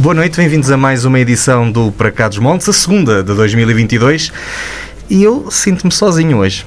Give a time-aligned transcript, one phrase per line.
[0.00, 3.34] Boa noite, bem-vindos a mais uma edição do Para Cá dos Montes, a segunda de
[3.34, 4.32] 2022.
[5.10, 6.64] E eu sinto-me sozinho hoje.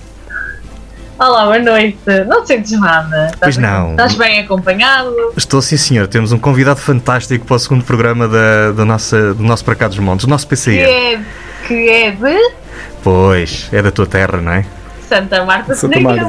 [1.18, 1.98] Olá, boa noite.
[2.28, 3.32] Não te sentes nada?
[3.40, 3.92] Pois não.
[3.92, 5.12] Estás bem acompanhado?
[5.36, 6.08] Estou sim, senhor.
[6.08, 9.88] Temos um convidado fantástico para o segundo programa da, do, nosso, do nosso Para Cá
[9.88, 10.78] dos Montes, do nosso Que PCE.
[10.80, 11.20] é,
[11.68, 12.52] que é de
[13.04, 14.64] Pois, é da tua terra, não é?
[15.14, 16.00] Santa Marta Santa.
[16.00, 16.26] Marta.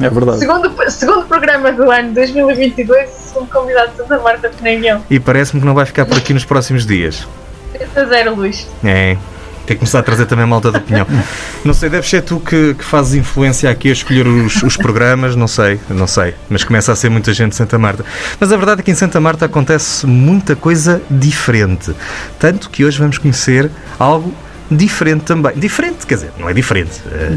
[0.00, 0.38] É verdade.
[0.38, 5.02] segundo, segundo programa do ano 2022, segundo convidado de Santa Marta Peneguel.
[5.08, 7.26] E parece-me que não vai ficar por aqui nos próximos dias.
[7.74, 8.68] Esta zero luz.
[8.84, 9.16] É.
[9.66, 11.06] Tem que começar a trazer também malta de opinião.
[11.64, 15.34] Não sei, deve ser tu que, que fazes influência aqui a escolher os, os programas,
[15.34, 16.34] não sei, não sei.
[16.48, 18.04] Mas começa a ser muita gente de Santa Marta.
[18.38, 21.92] Mas a verdade é que em Santa Marta acontece muita coisa diferente.
[22.38, 23.68] Tanto que hoje vamos conhecer
[23.98, 24.32] algo
[24.70, 25.52] diferente também.
[25.56, 27.02] Diferente, quer dizer, não é diferente.
[27.12, 27.36] eh,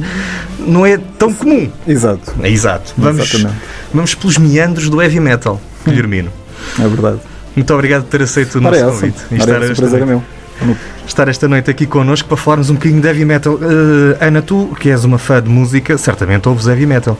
[0.59, 1.69] Não é tão comum.
[1.87, 2.33] Exato.
[2.41, 2.93] É exato.
[2.97, 3.61] Vamos, Exatamente.
[3.93, 6.31] vamos pelos meandros do heavy metal, Guilhermino.
[6.79, 7.19] É verdade.
[7.55, 9.17] Muito obrigado por ter aceito o nosso é convite.
[9.31, 10.23] e estar é esta prazer é noite
[10.61, 10.75] meu.
[11.07, 13.59] estar esta noite aqui connosco para falarmos um bocadinho de heavy metal.
[13.61, 17.17] Eh, Ana, tu que és uma fã de música, certamente ouves heavy metal.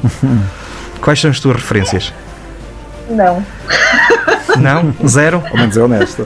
[1.02, 2.14] Quais são as tuas referências?
[3.10, 3.44] Não.
[4.58, 4.94] Não?
[5.08, 5.44] Zero?
[5.50, 6.26] Ao menos é honesta.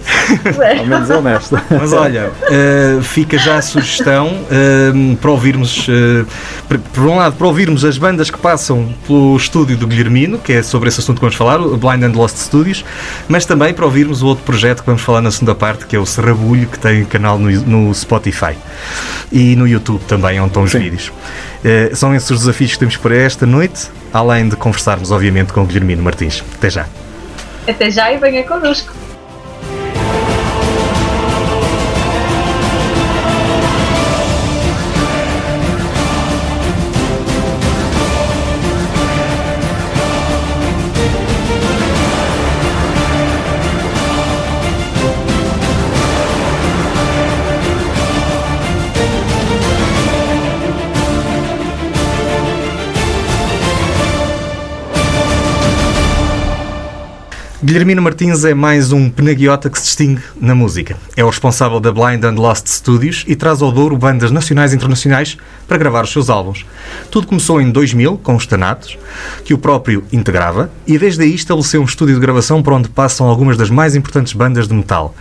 [0.79, 1.63] Ao menos é honesta.
[1.69, 6.25] Mas olha, eh, fica já a sugestão eh, para ouvirmos, eh,
[6.67, 10.53] por, por um lado, para ouvirmos as bandas que passam pelo estúdio do Guilhermino, que
[10.53, 12.85] é sobre esse assunto que vamos falar, o Blind and Lost Studios,
[13.27, 15.99] mas também para ouvirmos o outro projeto que vamos falar na segunda parte, que é
[15.99, 18.55] o Serrabulho, que tem canal no, no Spotify
[19.31, 20.79] e no YouTube também, onde estão os Sim.
[20.79, 21.11] vídeos.
[21.63, 25.61] Eh, são esses os desafios que temos para esta noite, além de conversarmos, obviamente, com
[25.61, 26.43] o Guilhermino Martins.
[26.55, 26.85] Até já.
[27.67, 28.93] Até já e venha connosco.
[57.73, 60.95] Guilhermino Martins é mais um penaguiota que se distingue na música.
[61.17, 64.75] É o responsável da Blind and Lost Studios e traz ao Douro bandas nacionais e
[64.75, 65.35] internacionais
[65.67, 66.67] para gravar os seus álbuns.
[67.09, 68.95] Tudo começou em 2000 com os Tanatos,
[69.43, 73.27] que o próprio integrava, e desde aí estabeleceu um estúdio de gravação por onde passam
[73.27, 75.15] algumas das mais importantes bandas de metal.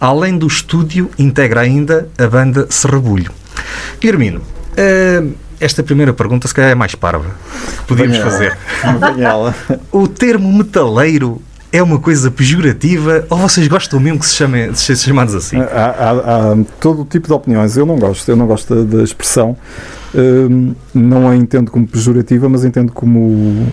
[0.00, 3.30] Além do estúdio, integra ainda a banda Serrabulho.
[4.00, 4.40] Guilhermino,
[4.78, 5.24] eh,
[5.60, 7.32] esta primeira pergunta se calhar é mais parva.
[7.86, 8.56] Podíamos fazer.
[9.92, 11.42] O termo metaleiro
[11.72, 15.58] é uma coisa pejorativa ou vocês gostam mesmo que se chamem de ser chamados assim?
[15.58, 17.76] Há, há- há todo tipo de opiniões.
[17.76, 18.28] Eu não gosto.
[18.28, 19.56] Eu não gosto da, expressão.
[20.14, 23.70] Hum, não a entendo como pejorativa, mas entendo como,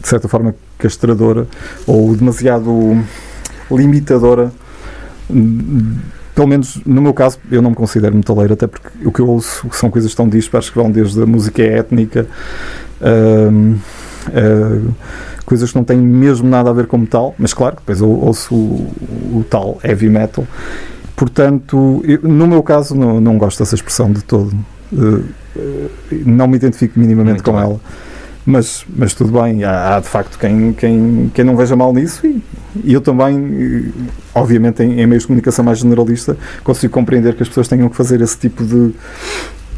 [0.00, 1.46] de certa forma, castradora
[1.86, 3.02] ou demasiado
[3.70, 4.52] limitadora.
[5.28, 5.96] Hum,
[6.34, 9.26] Pelo menos no meu caso, eu não me considero metaleiro, até porque o que eu
[9.26, 12.26] ouço são coisas tão dispares que vão desde a música étnica,
[13.50, 13.76] hum,
[15.46, 18.54] coisas que não têm mesmo nada a ver com metal, mas claro, depois eu ouço
[18.54, 18.92] o,
[19.38, 20.44] o tal heavy metal.
[21.16, 24.54] Portanto, eu- no meu caso, não, não gosto dessa expressão de todo.
[24.92, 25.22] Eh,
[25.56, 25.88] eh,
[26.26, 27.62] não me identifico minimamente Muito com bem.
[27.62, 27.80] ela.
[28.44, 32.24] Mas, mas tudo bem, há, há de facto quem, quem, quem não veja mal nisso
[32.26, 32.40] e,
[32.84, 34.02] e eu também, eh,
[34.34, 37.96] obviamente em, em meios de comunicação mais generalista, consigo compreender que as pessoas tenham que
[37.96, 38.92] fazer esse tipo de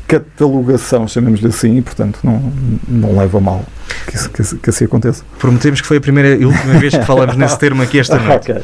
[0.08, 2.52] catalogação, chamemos-lhe assim, e portanto não,
[2.88, 3.62] não leva mal
[4.06, 5.22] que, isso, que, que assim aconteça.
[5.38, 8.50] Prometemos que foi a primeira e última vez que falamos nesse termo aqui esta noite.
[8.52, 8.62] Ok.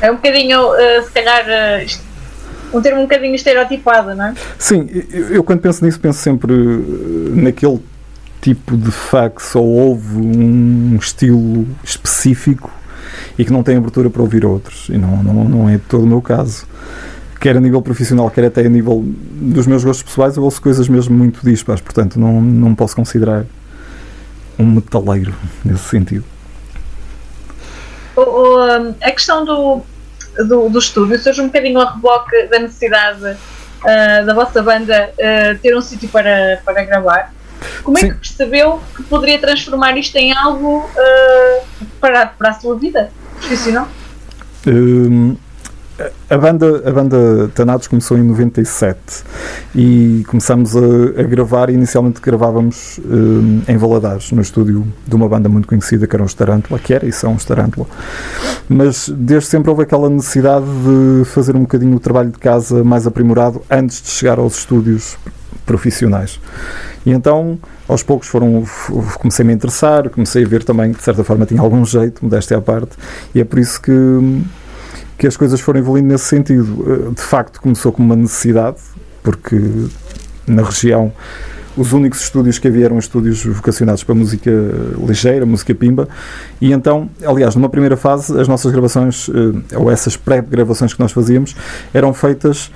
[0.00, 2.02] É um bocadinho, eh, se calhar, isto-
[2.72, 4.34] um termo um bocadinho estereotipado, não é?
[4.58, 7.80] Sim, eu, eu quando penso nisso penso sempre eh, naquele
[8.40, 12.70] tipo de fã que só ouve um estilo específico
[13.36, 14.88] e que não tem abertura para ouvir outros.
[14.88, 16.64] E não, não, não é todo o meu caso.
[17.40, 20.88] Quer a nível profissional, quer até a nível dos meus gostos pessoais, eu ouço coisas
[20.88, 23.44] mesmo muito dispares, portanto não, não posso considerar
[24.58, 25.32] um metaleiro
[25.64, 26.24] nesse sentido.
[28.16, 29.82] O- o, a questão do,
[30.48, 33.36] do, do estúdio surge um bocadinho a reboque da necessidade
[33.84, 37.32] ah, da vossa banda ah, ter um sítio para, para gravar.
[37.84, 38.08] Como é Sim.
[38.10, 41.60] que percebeu que poderia transformar isto em algo ah,
[42.00, 43.86] para, para a sua vida profissional?
[44.66, 45.36] Hum,
[46.30, 48.98] a banda, a banda Tanados começou em 97
[49.74, 50.80] e começámos a,
[51.18, 51.70] a gravar.
[51.70, 56.34] Inicialmente gravávamos hum, em Valadares, no estúdio de uma banda muito conhecida que eram os
[56.34, 57.86] Tarântula, que era e são os Tarântula.
[58.68, 63.06] Mas desde sempre houve aquela necessidade de fazer um bocadinho o trabalho de casa mais
[63.06, 65.16] aprimorado antes de chegar aos estúdios
[65.66, 66.40] profissionais.
[67.04, 67.58] E então,
[67.88, 71.44] aos poucos foram, f- comecei a interessar, comecei a ver também que de certa forma
[71.44, 72.92] tinha algum jeito, modéstia à parte,
[73.34, 73.92] e é por isso que
[75.18, 76.84] que as coisas foram evoluindo nesse sentido.
[76.86, 78.78] Eh, de facto, começou como uma necessidade,
[79.22, 79.60] porque
[80.46, 81.12] na região
[81.76, 84.50] os únicos estúdios que havia eram estúdios vocacionados para música
[85.06, 86.08] ligeira, música pimba,
[86.60, 91.12] e então, aliás, numa primeira fase, as nossas gravações, eh, ou essas pré-gravações que nós
[91.12, 91.54] fazíamos,
[91.94, 92.70] eram feitas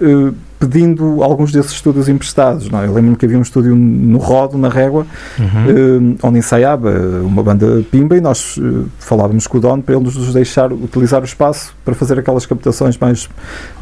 [0.00, 2.68] eh, pedindo alguns desses estúdios emprestados.
[2.68, 2.82] Não?
[2.82, 2.86] É?
[2.86, 5.06] Eu lembro-me que havia um estúdio no Rodo, na Régua,
[5.38, 6.16] uhum.
[6.22, 6.90] onde ensaiava
[7.22, 8.58] uma banda pimba e nós
[8.98, 12.98] falávamos com o dono para ele nos deixar utilizar o espaço para fazer aquelas captações
[12.98, 13.26] mais,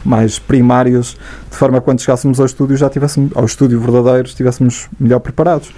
[0.05, 1.17] mais primárias,
[1.51, 5.73] de forma a quando chegássemos ao estúdio já tivéssemos, ao estúdio verdadeiro, estivéssemos melhor preparados.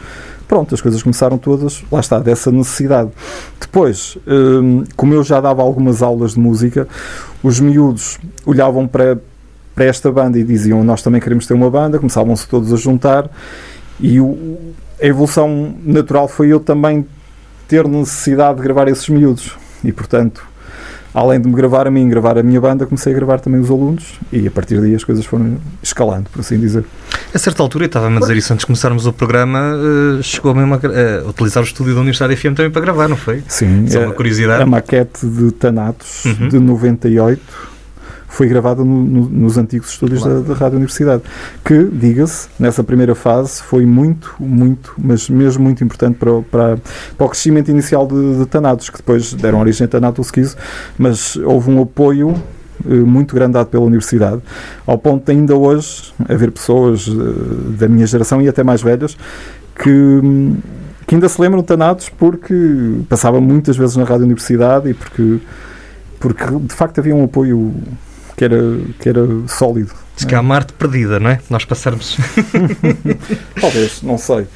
[0.51, 3.11] Pronto, as coisas começaram todas, lá está, dessa necessidade.
[3.61, 4.19] Depois,
[4.97, 6.89] como eu já dava algumas aulas de música,
[7.41, 9.17] os miúdos olhavam para,
[9.81, 13.31] para esta banda e diziam nós também queremos ter uma banda, começavam-se todos a juntar
[13.99, 17.07] e o, a evolução natural foi eu também
[17.67, 20.47] ter necessidade de gravar esses miúdos e portanto
[21.15, 23.71] além de me gravar a mim, gravar a minha banda, comecei a gravar também os
[23.71, 26.85] alunos e a partir daí as coisas foram escalando, por assim dizer.
[27.35, 30.55] A certa altura, e estava-me a dizer isso antes de começarmos o programa, uh, chegou
[30.55, 33.43] mesmo a, a, utilizar o estúdio da Universidade FM também para gravar, não foi?
[33.49, 33.89] Sim.
[33.89, 34.63] Só uma curiosidade.
[34.63, 36.49] A maquete de Thanatos, uhum.
[36.49, 37.41] de 98,
[38.31, 40.41] foi gravada no, no, nos antigos estúdios claro.
[40.41, 41.23] da, da, Rádio Universidade.
[41.65, 46.79] Que, diga-se, nessa primeira fase foi muito, muito, mas mesmo muito importante para, para,
[47.19, 50.57] para o crescimento inicial de, de Tanatos, que depois deram origem a Tanato Esquizo,
[50.97, 52.35] mas houve um apoio
[52.89, 54.41] eh, muito grande dado pela Universidade,
[54.87, 59.17] ao ponto de ainda hoje haver pessoas eh, da minha geração e até mais velhas
[59.75, 60.21] que,
[61.07, 62.55] que ainda se lembram de Tanatos porque
[63.09, 65.39] passava muitas vezes na Rádio Universidade e porque,
[66.19, 67.75] porque de facto havia um apoio
[68.41, 68.57] que era,
[68.99, 69.93] que era sólido.
[70.17, 71.41] Diz que há uma arte perdida, não é?
[71.51, 72.17] Nós passarmos.
[73.61, 74.47] Talvez, não sei.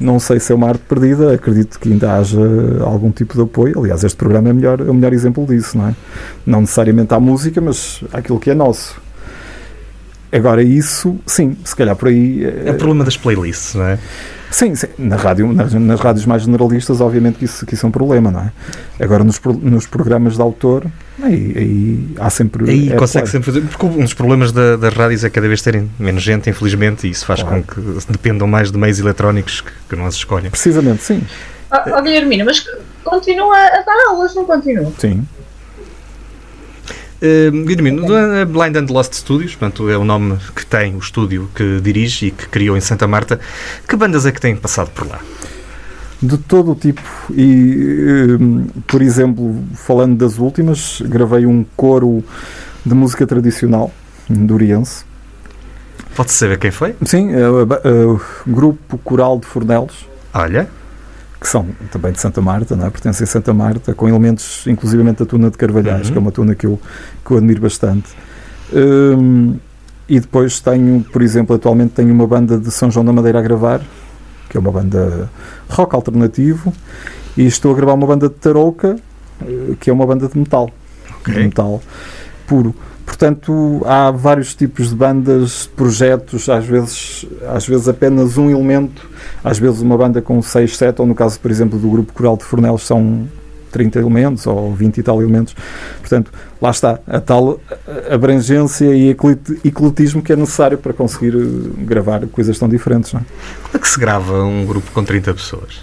[0.00, 2.40] Não sei se é uma arte perdida, acredito que ainda haja
[2.80, 3.78] algum tipo de apoio.
[3.78, 5.94] Aliás, este programa é, melhor, é o melhor exemplo disso, não é?
[6.44, 9.00] Não necessariamente à música, mas àquilo que é nosso.
[10.32, 12.44] Agora, isso, sim, se calhar por aí.
[12.64, 13.98] É o problema das playlists, não é?
[14.50, 14.88] Sim, sim.
[14.98, 18.30] Na rádio, nas, nas rádios mais generalistas, obviamente que isso, que isso é um problema,
[18.30, 18.52] não é?
[19.02, 20.86] Agora, nos, nos programas de autor,
[21.22, 22.68] aí, aí há sempre.
[22.68, 23.44] Aí é consegue claro.
[23.44, 23.60] sempre fazer.
[23.62, 27.10] Porque um dos problemas da, das rádios é cada vez terem menos gente, infelizmente, e
[27.10, 27.62] isso faz claro.
[27.62, 30.50] com que dependam mais de meios eletrónicos que, que não as escolhem.
[30.50, 31.22] Precisamente, sim.
[31.70, 32.64] Ó oh, Guilhermina, mas
[33.04, 34.92] continua a dar aulas, não continua?
[34.98, 35.24] Sim.
[37.22, 38.44] Uh, Guilhermino, okay.
[38.46, 42.30] Blind and Lost Studios, portanto, é o nome que tem o estúdio que dirige e
[42.30, 43.38] que criou em Santa Marta.
[43.86, 45.20] Que bandas é que têm passado por lá?
[46.22, 47.02] De todo o tipo.
[47.30, 48.38] E,
[48.86, 52.24] por exemplo, falando das últimas, gravei um coro
[52.84, 53.92] de música tradicional
[54.28, 55.04] duriense.
[56.14, 56.94] Pode saber quem foi?
[57.04, 60.06] Sim, é, o Grupo Coral de Fornelos.
[60.32, 60.79] Olha
[61.40, 62.90] que são também de Santa Marta, não é?
[62.90, 66.12] pertencem a Santa Marta, com elementos inclusivamente da tuna de Carvalhais, uhum.
[66.12, 66.78] que é uma tuna que eu,
[67.24, 68.10] que eu admiro bastante.
[68.72, 69.56] Um,
[70.08, 73.42] e depois tenho, por exemplo, atualmente tenho uma banda de São João da Madeira a
[73.42, 73.80] gravar,
[74.48, 75.30] que é uma banda
[75.68, 76.72] rock alternativo,
[77.36, 78.96] e estou a gravar uma banda de tarouca,
[79.40, 80.68] eh, que é uma banda de metal.
[81.20, 81.34] Okay.
[81.34, 81.80] De metal
[82.50, 82.74] puro.
[83.10, 89.10] Portanto, há vários tipos de bandas, projetos, às vezes, às vezes apenas um elemento,
[89.42, 92.36] às vezes uma banda com 6, 7, ou no caso, por exemplo, do grupo Coral
[92.36, 93.28] de Fornelos são
[93.72, 95.56] 30 elementos ou 20 e tal elementos.
[95.98, 96.32] Portanto,
[96.62, 97.60] lá está a tal
[98.08, 99.10] abrangência e
[99.64, 103.12] ecletismo que é necessário para conseguir eh, gravar coisas tão diferentes.
[103.12, 103.24] Não é?
[103.64, 105.80] Como é que se grava um grupo com 30 pessoas?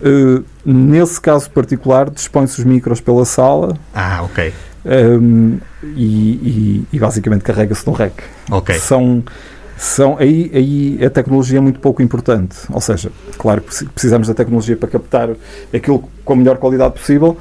[0.00, 3.76] Uh, nesse caso particular, dispõe-se os micros pela sala.
[3.92, 4.54] Ah, ok.
[4.86, 5.58] Um,
[5.96, 8.12] e, e, e, basicamente carrega-se no REC.
[8.50, 8.74] Ok.
[8.76, 9.22] São,
[9.76, 12.56] são, aí, aí a tecnologia é muito pouco importante.
[12.70, 15.30] Ou seja, claro que precisamos da tecnologia para captar
[15.72, 17.36] aquilo com a melhor qualidade possível,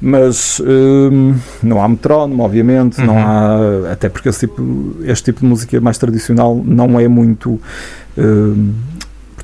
[0.00, 3.06] mas um, não há metrónomo, obviamente, uhum.
[3.06, 3.92] não há.
[3.92, 7.60] Até porque tipo, este tipo de música mais tradicional não é muito.
[8.16, 8.74] Um,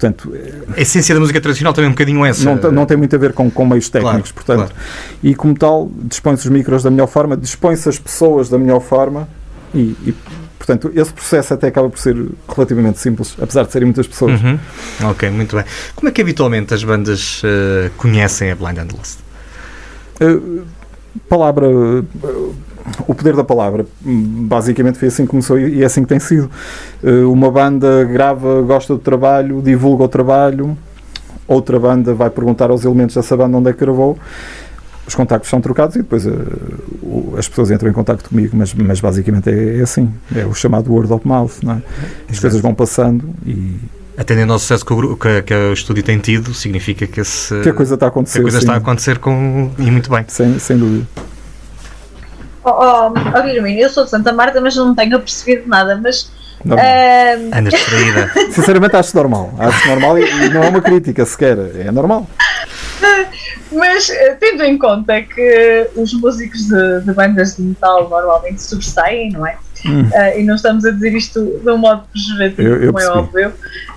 [0.01, 0.33] Portanto,
[0.75, 2.43] a essência da música tradicional também é um bocadinho essa.
[2.43, 4.73] Não, não tem muito a ver com, com meios técnicos, claro, portanto.
[4.73, 5.19] Claro.
[5.23, 9.29] E como tal, dispõe-se os micros da melhor forma, dispõe-se as pessoas da melhor forma
[9.75, 10.15] e, e,
[10.57, 12.17] portanto, esse processo até acaba por ser
[12.49, 14.41] relativamente simples, apesar de serem muitas pessoas.
[14.41, 14.59] Uhum.
[15.11, 15.67] Ok, muito bem.
[15.95, 19.19] Como é que habitualmente as bandas uh, conhecem a Blind and Lost?
[20.19, 20.63] Uh,
[21.29, 21.69] palavra.
[21.69, 22.55] Uh,
[23.07, 23.87] o poder da palavra.
[24.03, 26.51] Basicamente foi assim que começou e é assim que tem sido.
[27.03, 30.77] Eh, uma banda grava, gosta do trabalho, divulga o trabalho,
[31.47, 34.19] outra banda vai perguntar aos elementos dessa banda onde é que gravou.
[35.07, 39.01] Os contactos são trocados e depois uh, as pessoas entram em contato comigo, mas, mas
[39.01, 40.09] basicamente é, é, assim.
[40.37, 41.51] É o chamado word of mouth.
[41.65, 41.77] Não é?
[41.77, 41.83] As
[42.31, 42.41] Exato.
[42.43, 43.75] coisas vão passando e
[44.17, 47.71] atendendo ao sucesso que o, que, que o estúdio tem tido, significa que, esse, que
[47.71, 48.39] a coisa está a acontecer.
[48.39, 50.25] a coisa está a acontecer com, e muito bem.
[50.29, 51.07] Sem, sem dúvida.
[52.65, 55.99] Oh, oh, oh Guilherme, eu sou de Santa Marta, mas não tenho percebido nada.
[56.03, 56.31] Mas
[56.65, 56.87] Normal.
[56.87, 58.31] ah, Andas distraída.
[58.53, 59.53] Sinceramente acho normal.
[59.59, 61.57] Acho normal e, e não é uma crítica sequer.
[61.77, 62.29] É normal.
[63.73, 69.31] Mas eh, tendo em conta que os músicos de, de bandas de metal normalmente sobressaem,
[69.31, 69.57] não é?
[70.15, 73.03] Ah, e não estamos a dizer isto de um modo pejorativo, Eu- eu como é
[73.07, 73.19] percebi.
[73.19, 73.53] óbvio.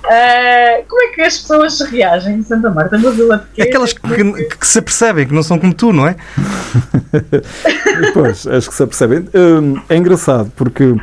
[0.05, 2.97] Ah, como é que as pessoas reagem em Santa Marta?
[2.97, 3.67] Uma vila pequena?
[3.69, 6.15] Aquelas que, que se apercebem que não são como tu, não é?
[8.13, 9.25] Pois, acho que se apercebem.
[9.33, 10.95] Hum, é engraçado porque,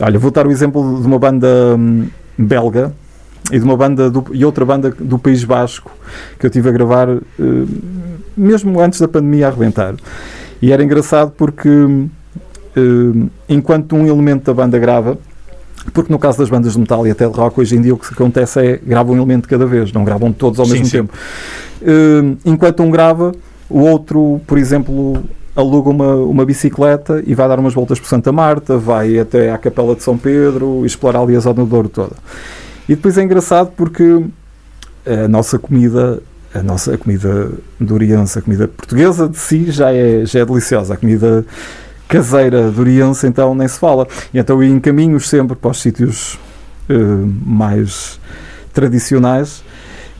[0.00, 2.92] olha, vou dar o exemplo de uma banda hum, belga
[3.50, 5.90] e de uma banda do- e outra banda do País Basco
[6.38, 7.08] que eu tive a gravar
[8.36, 9.94] mesmo antes da pandemia arrebentar.
[10.60, 11.68] E era engraçado porque
[13.48, 15.18] enquanto um elemento da banda grava,
[15.92, 17.98] porque no caso das bandas de metal e até de rock hoje em dia o
[17.98, 20.86] que acontece é gravam um elemento de cada vez, não gravam todos ao Sim, mesmo
[20.86, 20.92] sim.
[20.92, 21.12] tempo.
[21.82, 23.32] Hum, enquanto um grava,
[23.68, 25.22] o outro, por exemplo,
[25.54, 29.58] aluga uma, uma bicicleta e vai dar umas voltas por Santa Marta, vai até à
[29.58, 32.16] Capela de São Pedro e explorar ali a zona do Douro toda.
[32.88, 34.24] E depois é engraçado porque
[35.06, 36.20] a nossa comida,
[36.54, 40.94] a nossa comida doriense, a comida portuguesa de si já é, já é deliciosa.
[40.94, 41.44] A comida
[42.08, 44.06] caseira doriense então nem se fala.
[44.32, 46.38] E então eu encaminho sempre para os sítios
[46.88, 46.94] eh,
[47.44, 48.20] mais
[48.72, 49.64] tradicionais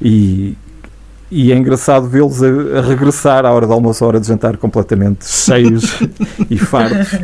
[0.01, 0.57] e,
[1.31, 2.47] e é engraçado vê-los a,
[2.79, 6.01] a regressar à hora do almoço, à hora de jantar, completamente cheios
[6.51, 7.21] e fartos.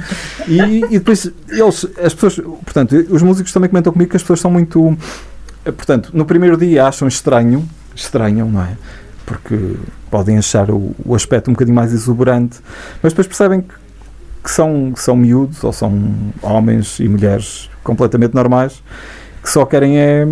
[0.46, 4.40] E, e depois eles, as pessoas, portanto, os músicos também comentam comigo que as pessoas
[4.40, 4.96] são muito,
[5.64, 8.76] portanto, no primeiro dia acham estranho, estranham, não é?
[9.24, 9.76] Porque
[10.10, 12.60] podem achar o, o aspecto um bocadinho mais exuberante,
[13.02, 13.74] mas depois percebem que,
[14.42, 15.92] que são, são miúdos ou são
[16.42, 18.82] homens e mulheres completamente normais
[19.42, 20.26] que só querem é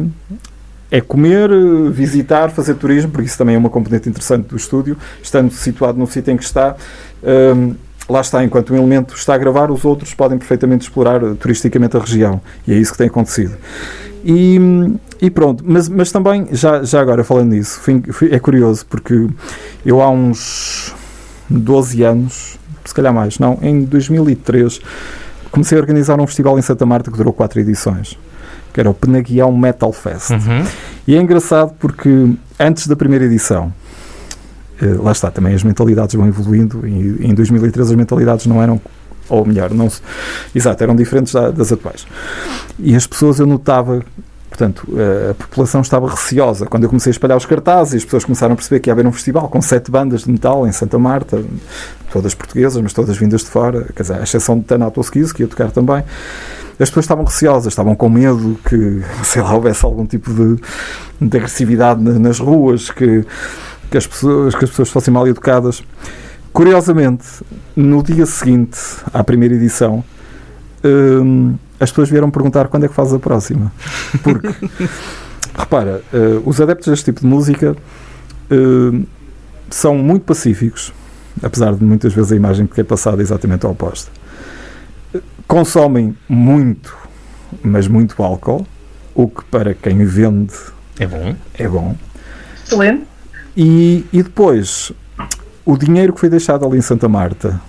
[0.91, 1.51] é comer,
[1.93, 6.07] visitar, fazer turismo, porque isso também é uma componente interessante do estúdio, estando situado no
[6.07, 6.75] sítio em que está.
[7.23, 7.75] hum,
[8.09, 11.97] lá está, enquanto um elemento está a gravar, os outros podem perfeitamente explorar eh, turisticamente
[11.97, 12.41] a região.
[12.67, 13.57] E é isso que tem acontecido.
[14.25, 14.59] E,
[15.23, 17.81] e pronto, mas, mas também, já, já agora falando nisso,
[18.31, 19.29] é curioso, porque
[19.87, 20.93] eu há uns
[21.49, 24.81] 12 anos, se calhar mais, não, em 2003,
[25.51, 28.19] comecei a organizar um festival em Santa Marta que durou quatro edições,
[28.73, 30.31] que era o Penaguião Metal Fest.
[30.31, 30.65] Uhum.
[31.07, 33.73] E é engraçado porque antes da primeira edição,
[34.81, 38.81] eh, lá está, também as mentalidades vão evoluindo e em 2013 as mentalidades não eram,
[39.29, 39.89] ou melhor, não
[40.55, 42.07] exato, eram diferentes da- das atuais.
[42.79, 44.03] E as pessoas eu notava,
[44.61, 46.67] portanto, eh, a população estava receosa.
[46.67, 49.07] Quando eu comecei a espalhar os cartazes, as pessoas começaram a perceber que ia haver
[49.07, 51.43] um festival com sete bandas de metal em Santa Marta,
[52.13, 55.43] todas portuguesas, mas todas vindas de fora, quer dizer, à exceção de Tanato Skis, que
[55.43, 56.05] ia tocar também.
[56.79, 60.61] As pessoas estavam receosas, estavam com medo que, sei lá, houvesse algum tipo de,
[61.21, 63.25] de agressividade na- nas ruas, que,
[63.91, 65.83] que, as pessoas, que as pessoas fossem mal educadas.
[66.53, 67.25] Curiosamente,
[67.77, 68.79] no dia seguinte
[69.13, 70.03] à primeira edição,
[70.85, 73.73] hum, as pessoas vieram perguntar quando é que faz a próxima.
[74.23, 74.49] Porque,
[75.57, 77.75] repara, eh, os adeptos deste tipo de música
[78.51, 79.05] hum,
[79.71, 80.93] são muito pacíficos,
[81.43, 84.11] apesar de muitas vezes a imagem que é passada é exatamente a oposta.
[85.49, 86.97] Consomem muito,
[87.63, 88.67] mas muito álcool,
[89.15, 90.55] o que para quem vende
[90.99, 91.35] É bom.
[91.59, 91.97] é bom.
[92.65, 93.05] Excelente.
[93.57, 94.93] E, e depois,
[95.65, 97.61] o dinheiro que foi deixado ali em Santa Marta,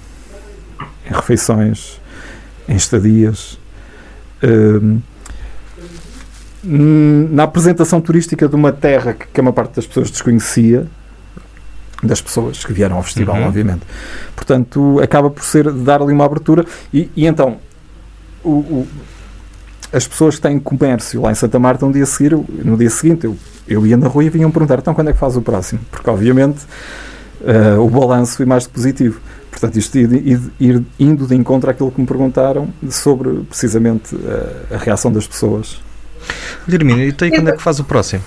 [1.09, 1.99] em refeições,
[2.67, 3.57] em estadias,
[6.63, 10.85] na apresentação turística de uma terra que, que a maior parte das pessoas desconhecia,
[12.03, 13.47] das pessoas que vieram ao festival, Uhum.
[13.47, 13.81] obviamente.
[14.35, 16.65] Portanto, acaba por ser dar ali uma abertura.
[16.93, 17.57] E, e então,
[18.43, 18.87] o- o-
[19.93, 23.25] as pessoas que têm comércio lá em Santa Marta, um dia seguir, no dia seguinte,
[23.25, 25.81] eu, eu ia na rua e vinham perguntar: então quando é que faz o próximo?
[25.91, 26.59] Porque, obviamente,
[27.45, 29.19] eh, o balanço foi mais positivo.
[29.51, 34.77] Portanto, isto ir, ir- indo de encontro àquilo que me perguntaram sobre precisamente eh, a
[34.77, 35.79] reação das pessoas.
[36.67, 38.23] Guilhermina, então e quando é que faz o próximo?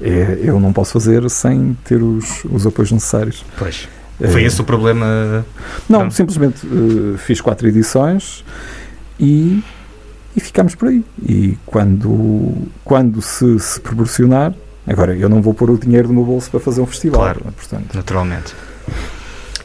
[0.00, 3.44] É, eu não posso fazer sem ter os, os apoios necessários.
[3.58, 3.88] Pois.
[4.30, 5.44] Foi Eh, esse o problema.
[5.88, 6.10] Não, Não.
[6.10, 8.44] simplesmente eh, fiz quatro edições
[9.18, 9.62] e,
[10.36, 11.04] e ficámos por aí.
[11.26, 12.52] E quando,
[12.84, 14.52] quando se, se proporcionar,
[14.86, 17.42] agora eu não vou pôr o dinheiro do meu bolso para fazer um festival, Claro.
[17.48, 17.50] é?
[17.50, 17.94] portanto.
[17.94, 18.54] Naturalmente.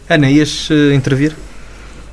[0.09, 1.35] Ana, ias eh, intervir?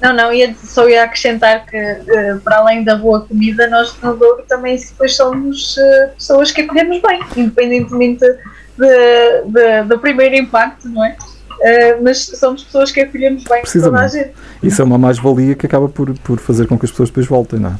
[0.02, 4.14] Não, não, ia, só ia acrescentar que, eh, para além da boa comida, nós no
[4.14, 10.86] Douro também depois somos eh, pessoas que acolhemos bem, independentemente de- de- do primeiro impacto,
[10.88, 11.16] não é?
[11.62, 14.12] Eh, mas somos pessoas que acolhemos bem toda a Precisamente.
[14.12, 14.32] gente.
[14.62, 17.58] Isso é uma mais-valia que acaba por, por fazer com que as pessoas depois voltem,
[17.58, 17.74] não é?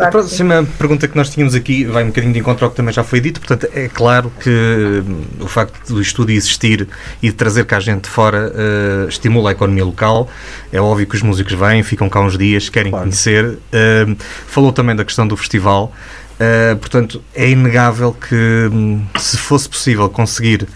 [0.00, 2.92] A próxima pergunta que nós tínhamos aqui vai um bocadinho de encontro ao que também
[2.92, 3.38] já foi dito.
[3.38, 6.88] Portanto, é claro que hum, o facto do estúdio existir
[7.22, 10.28] e de trazer cá gente de fora uh, estimula a economia local.
[10.72, 13.04] É óbvio que os músicos vêm, ficam cá uns dias, querem claro.
[13.04, 13.44] conhecer.
[13.44, 14.16] Uh,
[14.46, 15.92] falou também da questão do festival.
[16.40, 20.66] Uh, portanto, é inegável que hum, se fosse possível conseguir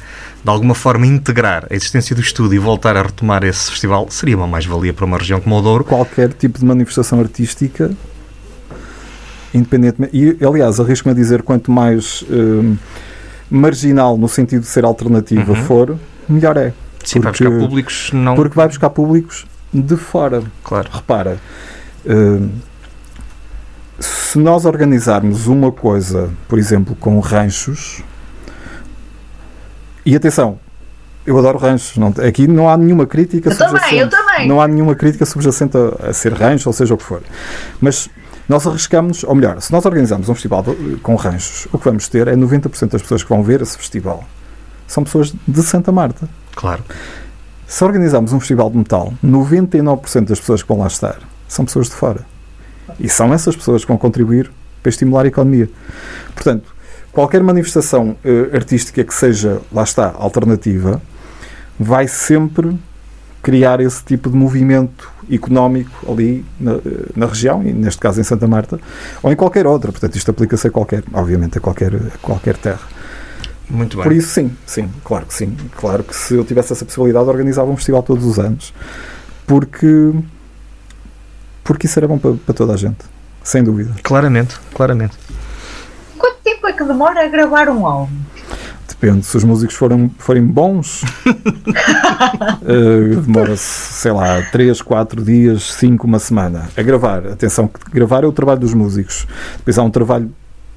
[0.45, 4.37] de alguma forma integrar a existência do estúdio e voltar a retomar esse festival, seria
[4.37, 5.85] uma mais-valia para uma região como o Douro.
[5.85, 7.91] Qualquer tipo de manifestação artística
[9.55, 10.17] independentemente.
[10.17, 12.77] E, aliás, arrisco-me a dizer, quanto mais hum,
[13.51, 15.65] marginal no sentido de ser alternativa uhum.
[15.65, 16.73] for, melhor é.
[17.05, 18.35] Sim, porque, vai buscar públicos não.
[18.35, 20.43] Porque vai buscar públicos de fora.
[20.63, 20.89] Claro.
[20.93, 21.39] Repara,
[22.07, 22.51] hum,
[23.99, 28.03] se nós organizarmos uma coisa, por exemplo, com ranchos,
[30.05, 30.59] e atenção,
[31.27, 31.97] eu adoro ranchos.
[31.97, 33.83] Não, aqui não há nenhuma crítica eu subjacente.
[33.83, 34.49] Também, eu também.
[34.49, 37.23] Não há nenhuma crítica subjacente a, a ser rancho, ou seja o que for.
[37.81, 38.11] Mas
[38.49, 40.65] nós arriscamos, ou melhor, se nós organizamos um festival
[41.03, 44.25] com ranchos, o que vamos ter é 90% das pessoas que vão ver esse festival
[44.87, 46.29] são pessoas de Santa Marta.
[46.55, 46.85] Claro.
[47.67, 51.89] Se organizarmos um festival de metal, 99% das pessoas que vão lá estar são pessoas
[51.89, 52.21] de fora.
[53.01, 54.51] E são essas pessoas que vão contribuir
[54.83, 55.69] para estimular a economia.
[56.35, 56.75] Portanto,
[57.11, 61.01] qualquer manifestação uh, artística que seja, lá está, alternativa,
[61.81, 62.79] vai sempre
[63.45, 66.79] criar esse tipo de movimento económico ali na,
[67.15, 68.81] na, região, e neste caso em Santa Marta,
[69.23, 69.93] ou em qualquer outra.
[69.93, 72.81] Portanto, isto aplica-se a qualquer, obviamente, a qualquer, a qualquer terra.
[73.69, 74.03] Muito bem.
[74.03, 75.55] Por isso, sim, sim, claro que sim.
[75.77, 78.73] Claro que se eu tivesse essa possibilidade, organizava um festival todos os anos,
[79.47, 80.13] porque,
[81.63, 83.05] porque isso era bom para, para toda a gente,
[83.43, 83.95] sem dúvida.
[84.03, 85.19] Claramente, claramente.
[86.17, 88.17] Quanto tempo é que demora a gravar um álbum?
[88.89, 91.07] Depende, se os músicos forem, forem bons, uh,
[93.23, 97.27] demora-se, sei lá, 3, 4 dias, 5, uma semana a gravar.
[97.27, 99.27] Atenção, gravar é o trabalho dos músicos.
[99.59, 100.31] Depois há um trabalho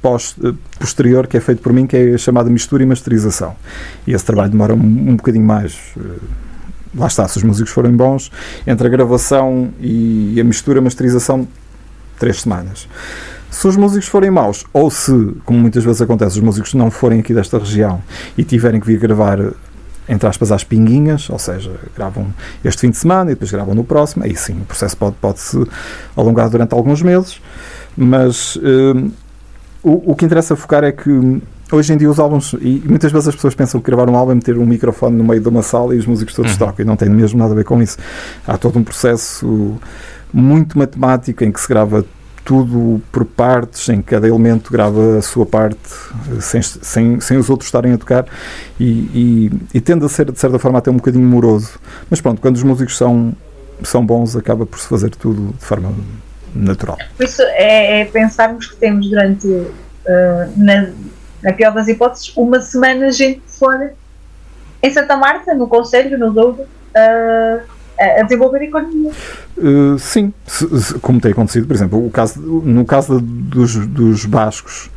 [0.04, 3.56] uh, posterior que é feito por mim, que é chamado mistura e masterização.
[4.06, 5.78] E esse trabalho demora um, um bocadinho mais.
[5.96, 6.20] Uh,
[6.96, 8.32] lá está, se os músicos forem bons,
[8.66, 11.48] entre a gravação e a mistura e masterização,
[12.18, 12.88] três semanas.
[13.50, 15.12] Se os músicos forem maus, ou se,
[15.46, 18.02] como muitas vezes acontece, os músicos não forem aqui desta região
[18.38, 19.40] e tiverem que vir gravar,
[20.08, 22.28] entre aspas, às pinguinhas, ou seja, gravam
[22.64, 25.40] este fim de semana e depois gravam no próximo, aí sim, o processo pode, pode
[25.40, 25.66] se
[26.16, 27.42] alongar durante alguns meses,
[27.96, 29.12] mas uh,
[29.82, 33.30] o, o que interessa focar é que hoje em dia os álbuns, e muitas vezes
[33.30, 35.62] as pessoas pensam que gravar um álbum é meter um microfone no meio de uma
[35.62, 36.58] sala e os músicos todos uhum.
[36.58, 37.98] tocam, e não tem mesmo nada a ver com isso.
[38.46, 39.78] Há todo um processo
[40.34, 42.06] muito matemático em que se grava
[42.48, 45.78] tudo por partes, em que cada elemento grava a sua parte,
[46.40, 48.26] sem, sem, sem os outros estarem a tocar,
[48.80, 51.78] e, e, e, tende a ser, de certa forma, até um bocadinho moroso.
[52.10, 53.36] Mas pronto, quando os músicos são,
[53.84, 55.94] são bons, acaba por se fazer tudo de forma
[56.56, 56.98] natural.
[57.20, 59.68] Isso é, é pensarmos que temos durante, uh,
[60.56, 60.90] na,
[61.44, 63.94] na pior das hipóteses, uma semana gente fora
[64.82, 66.62] em Santa Marta, no Conselho, no Douro.
[66.96, 69.12] Uh, a desenvolver a economia.
[69.58, 74.26] Uh, sim, se, se, como tem acontecido, por exemplo, o caso, no caso dos, dos
[74.26, 74.90] bascos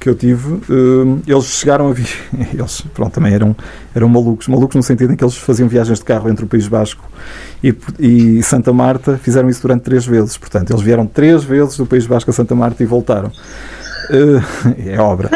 [0.00, 2.08] que eu tive, uh, eles chegaram a vir,
[2.54, 3.54] eles pronto, também eram,
[3.94, 6.68] eram malucos, malucos no sentido em que eles faziam viagens de carro entre o País
[6.68, 7.04] Basco
[7.62, 11.84] e, e Santa Marta, fizeram isso durante três vezes, portanto, eles vieram três vezes do
[11.84, 13.32] País Basco a Santa Marta e voltaram.
[14.08, 14.40] Uh,
[14.88, 15.30] é obra.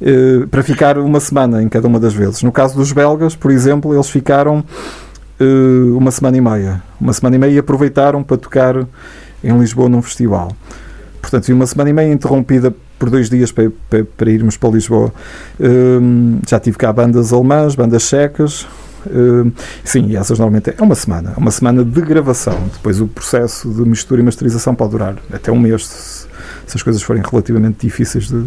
[0.00, 2.42] Uh, para ficar uma semana em cada uma das vezes.
[2.42, 4.64] No caso dos belgas, por exemplo, eles ficaram
[5.94, 6.82] uma semana e meia.
[7.00, 8.86] Uma semana e meia e aproveitaram para tocar
[9.42, 10.54] em Lisboa num festival.
[11.20, 15.12] Portanto, uma semana e meia interrompida por dois dias para, para, para irmos para Lisboa.
[15.60, 18.66] Uh, já tive cá bandas alemãs, bandas checas.
[19.06, 19.52] Uh,
[19.84, 21.32] sim, e essas normalmente é uma semana.
[21.36, 22.58] É uma semana de gravação.
[22.72, 26.26] Depois o processo de mistura e masterização pode durar até um mês se,
[26.66, 28.44] se as coisas forem relativamente difíceis de.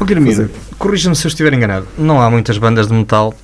[0.00, 1.86] Oh, Guilherme, corrija-me se eu estiver enganado.
[1.98, 3.34] Não há muitas bandas de metal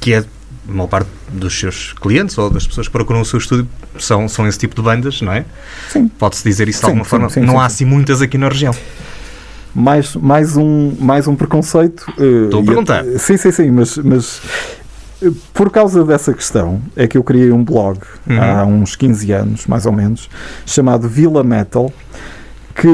[0.00, 0.24] que é
[0.68, 4.28] a maior parte dos seus clientes ou das pessoas que procuram o seu estúdio são,
[4.28, 5.44] são esse tipo de bandas, não é?
[5.90, 6.08] Sim.
[6.08, 7.28] Pode-se dizer isso de alguma sim, forma.
[7.28, 8.74] Sim, não há assim muitas aqui na região.
[9.74, 12.06] Mais, mais, um, mais um preconceito.
[12.18, 13.04] Uh, Estou a perguntar.
[13.18, 14.40] Sim, sim, sim, mas, mas
[15.22, 18.42] uh, por causa dessa questão é que eu criei um blog uhum.
[18.42, 20.30] há uns 15 anos, mais ou menos,
[20.64, 21.92] chamado Vila Metal,
[22.74, 22.88] que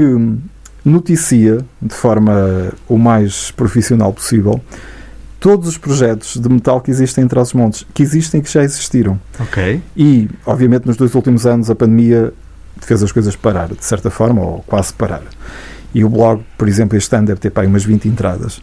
[0.85, 4.61] noticia de forma o mais profissional possível
[5.43, 8.63] todos os projetos de metal que existem entre os montes, que existem e que já
[8.63, 9.19] existiram.
[9.41, 9.83] Ok.
[9.97, 12.33] E, obviamente, nos dois últimos anos a pandemia
[12.81, 15.23] fez as coisas parar, de certa forma, ou quase parar.
[15.93, 18.63] E o blog, por exemplo, este ano deve ter para aí umas 20 entradas.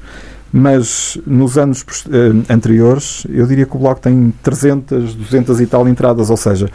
[0.54, 5.88] Mas nos anos eh, anteriores, eu diria que o blog tem 300, 200 e tal
[5.88, 6.70] entradas, ou seja,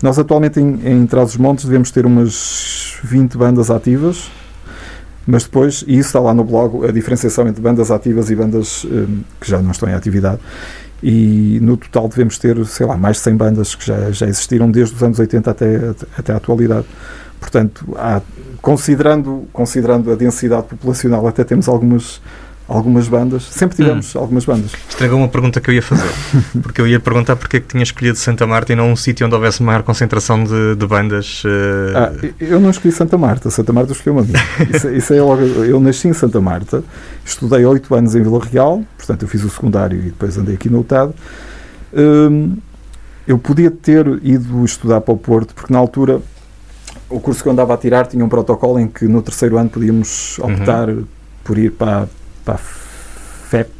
[0.00, 4.30] nós atualmente em, em Trás-os-Montes devemos ter umas 20 bandas ativas,
[5.30, 8.86] Mas depois, e isso está lá no blog, a diferenciação entre bandas ativas e bandas
[8.86, 10.40] um, que já não estão em atividade.
[11.02, 14.70] E no total devemos ter, sei lá, mais de 100 bandas que já, já existiram
[14.70, 16.86] desde os anos 80 até, até a atualidade.
[17.38, 18.22] Portanto, há,
[18.62, 22.22] considerando, considerando a densidade populacional, até temos algumas
[22.68, 23.44] algumas bandas.
[23.44, 24.18] Sempre tivemos hum.
[24.20, 24.72] algumas bandas.
[24.88, 26.10] Estragou uma pergunta que eu ia fazer.
[26.62, 29.26] porque eu ia perguntar porque é que tinha escolhido Santa Marta e não um sítio
[29.26, 31.42] onde houvesse maior concentração de, de bandas.
[31.44, 31.48] Uh...
[31.96, 33.50] Ah, eu não escolhi Santa Marta.
[33.50, 34.32] Santa Marta escolheu-me a mim.
[34.74, 36.84] isso, isso é logo, eu nasci em Santa Marta,
[37.24, 40.68] estudei oito anos em Vila Real, portanto eu fiz o secundário e depois andei aqui
[40.68, 41.12] no UTAD.
[41.96, 42.56] Hum,
[43.26, 46.20] eu podia ter ido estudar para o Porto, porque na altura
[47.10, 49.70] o curso que eu andava a tirar tinha um protocolo em que no terceiro ano
[49.70, 51.04] podíamos optar uhum.
[51.42, 52.08] por ir para,
[52.48, 53.70] para a FEP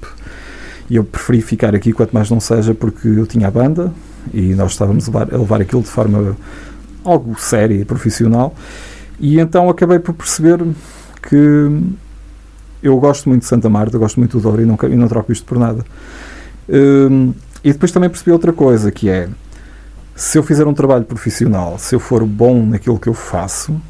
[0.91, 3.93] e eu preferi ficar aqui quanto mais não seja porque eu tinha a banda
[4.33, 6.37] e nós estávamos a levar, aquilo de forma
[7.03, 8.55] algo séria e profissional
[9.19, 10.63] e então acabei por perceber
[11.23, 11.81] que
[12.83, 15.33] eu gosto muito de Santa Marta, gosto muito do Douro e não, e não troco
[15.33, 15.85] isto por nada.
[16.69, 17.33] Um,
[17.65, 19.29] e depois também percebi outra coisa que é
[20.15, 23.81] se eu fizer um trabalho profissional, se eu for bom naquilo que eu faço,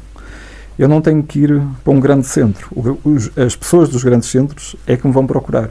[0.79, 2.69] eu não tenho que ir para um grande centro.
[3.03, 5.69] Os, as pessoas dos grandes centros é que me vão procurar.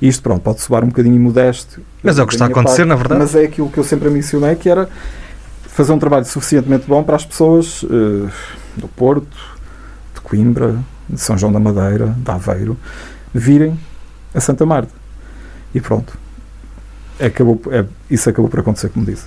[0.00, 1.82] Isto, pronto, pode soar um bocadinho modesto.
[2.04, 3.20] Mas é o que está a acontecer, parte, na verdade.
[3.20, 4.88] Mas é aquilo que eu sempre mencionei, que era
[5.66, 8.30] fazer um trabalho suficientemente bom para as pessoas uh,
[8.76, 9.36] do Porto,
[10.14, 10.76] de Coimbra,
[11.10, 12.76] de São João da Madeira, de Aveiro,
[13.34, 13.76] virem
[14.32, 14.92] a Santa Marta.
[15.74, 16.16] E pronto.
[17.18, 19.26] Acabou, é, isso acabou por acontecer, como disse.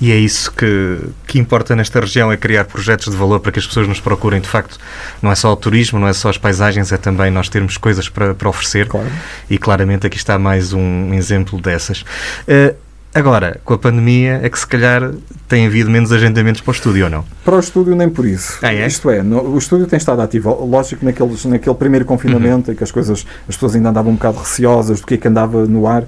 [0.00, 3.58] E é isso que, que importa nesta região, é criar projetos de valor para que
[3.58, 4.40] as pessoas nos procurem.
[4.40, 4.78] De facto,
[5.22, 8.08] não é só o turismo, não é só as paisagens, é também nós termos coisas
[8.08, 8.88] para, para oferecer.
[8.88, 9.10] Claro.
[9.48, 12.02] E claramente aqui está mais um exemplo dessas.
[12.48, 12.74] Uh,
[13.14, 15.12] Agora, com a pandemia, é que se calhar
[15.46, 17.24] tem havido menos agendamentos para o estúdio ou não?
[17.44, 18.58] Para o estúdio, nem por isso.
[18.60, 18.84] Ah, é?
[18.88, 20.52] Isto é, no, o estúdio tem estado ativo.
[20.64, 22.74] Lógico, naqueles, naquele primeiro confinamento, uhum.
[22.74, 25.28] em que as coisas, as pessoas ainda andavam um bocado receosas do que é que
[25.28, 26.02] andava no ar,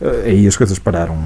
[0.00, 1.18] eh, aí as coisas pararam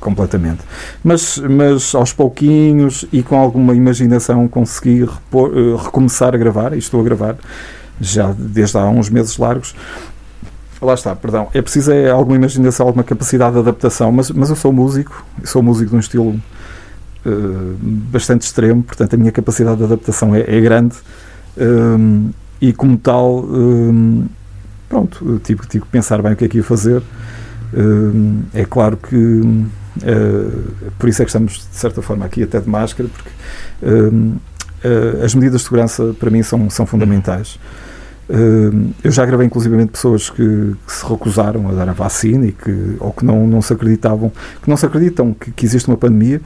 [0.00, 0.62] completamente.
[1.04, 6.78] Mas, mas aos pouquinhos e com alguma imaginação consegui repor, uh, recomeçar a gravar, e
[6.78, 7.36] estou a gravar
[8.00, 9.74] já desde há uns meses largos.
[10.80, 11.48] Lá está, perdão.
[11.52, 15.62] É preciso é alguma imaginação, alguma capacidade de adaptação, mas, mas eu sou músico, sou
[15.62, 20.60] músico de um estilo uh, bastante extremo, portanto a minha capacidade de adaptação é, é
[20.60, 20.96] grande
[21.58, 24.26] um, e como tal, um,
[24.88, 27.02] pronto, tive, tive que pensar bem o que é que ia fazer.
[27.74, 32.60] Um, é claro que Uh, por isso é que estamos, de certa forma, aqui até
[32.60, 33.30] de máscara, porque
[33.82, 37.58] uh, as medidas de segurança, para mim, são, são fundamentais.
[39.02, 40.36] Eu já gravei, inclusivamente, pessoas que,
[40.86, 44.30] que, se recusaram a dar a vacina e que, ou que não, não se acreditavam,
[44.62, 46.40] que não se acreditam que, que existe uma pandemia,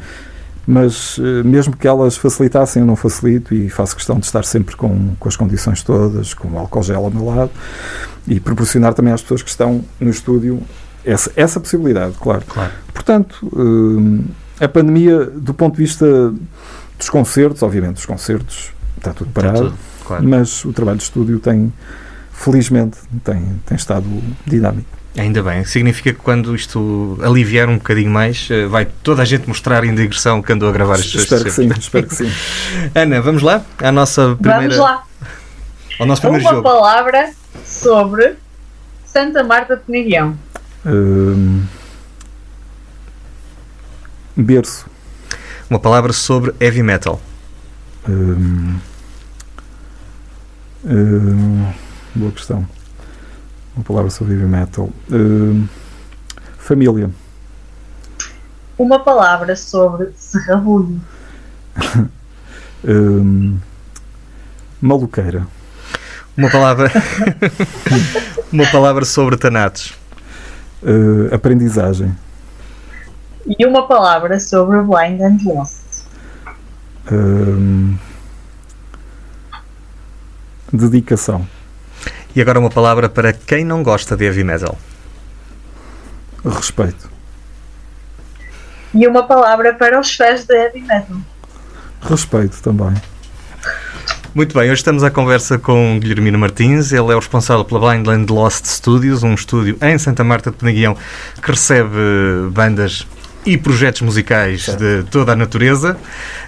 [0.66, 5.14] mas mesmo que elas facilitassem, eu não facilito e faço questão de estar sempre com,
[5.18, 7.50] com as condições todas, com o álcool gel ao meu lado
[8.26, 10.62] e proporcionar também às pessoas que estão no estúdio
[11.04, 12.42] essa, essa possibilidade, claro.
[12.48, 12.72] claro.
[12.92, 14.24] Portanto, uh,
[14.58, 16.32] a pandemia, do ponto de vista
[16.98, 20.24] dos concertos, obviamente, os concertos está tudo parado, está tudo, claro.
[20.24, 21.72] mas o trabalho de estúdio tem,
[22.32, 24.06] felizmente, tem, tem estado
[24.46, 24.88] dinâmico.
[25.16, 29.46] Ainda bem, significa que quando isto aliviar um bocadinho mais, eh, vai toda a gente
[29.46, 32.32] mostrar em digressão que andou a gravar estes Espero que sim, espero que sim.
[32.92, 33.64] Ana, vamos lá?
[33.78, 34.74] À nossa primeira.
[34.74, 35.04] Vamos lá.
[36.00, 36.62] Ao nosso primeiro Uma jogo.
[36.64, 37.32] palavra
[37.64, 38.34] sobre
[39.06, 40.36] Santa Marta de Penaguião.
[40.84, 41.62] Uh,
[44.36, 44.86] berço.
[45.70, 47.20] Uma palavra sobre heavy metal.
[48.08, 48.74] Uh,
[50.84, 51.74] uh,
[52.14, 52.66] boa questão.
[53.76, 54.90] Uma palavra sobre heavy metal.
[56.58, 57.10] família.
[58.78, 61.00] Uma palavra sobre serrabulho.
[64.80, 65.46] maluqueira.
[66.36, 66.90] Uma palavra.
[68.52, 69.94] uma palavra sobre tanatos
[70.84, 72.14] uh, aprendizagem.
[73.46, 76.04] E uma palavra sobre Blind and Lost.
[77.10, 77.98] Uh,
[80.76, 81.46] dedicação.
[82.34, 84.76] E agora uma palavra para quem não gosta de heavy metal.
[86.44, 87.10] Respeito.
[88.92, 91.16] E uma palavra para os fãs de heavy metal.
[92.00, 92.94] Respeito também.
[94.34, 98.32] Muito bem, hoje estamos à conversa com Guilhermino Martins, ele é o responsável pela Blindland
[98.32, 100.96] Lost Studios, um estúdio em Santa Marta de Penaguião
[101.40, 101.96] que recebe
[102.50, 103.06] bandas
[103.44, 105.96] e projetos musicais de toda a natureza.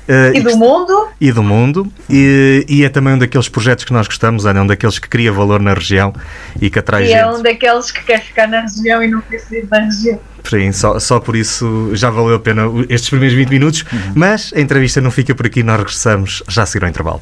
[0.08, 1.08] Uh, e, e, do mundo.
[1.20, 1.92] E do mundo.
[2.08, 5.32] E, e, é também um daqueles projetos que nós gostamos, é um daqueles que cria
[5.32, 6.12] valor na região
[6.60, 7.18] e que atrai e é gente.
[7.18, 10.20] é um daqueles que quer ficar na região e não precisa ir da região.
[10.44, 14.12] Sim, só, só por isso já valeu a pena estes primeiros 20 minutos, uhum.
[14.14, 17.20] mas a entrevista não fica por aqui, nós regressamos já a seguir ao intervalo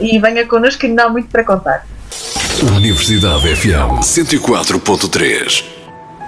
[0.00, 1.86] e venha connosco que ainda há muito para contar.
[2.76, 5.77] Universidade FM 104.3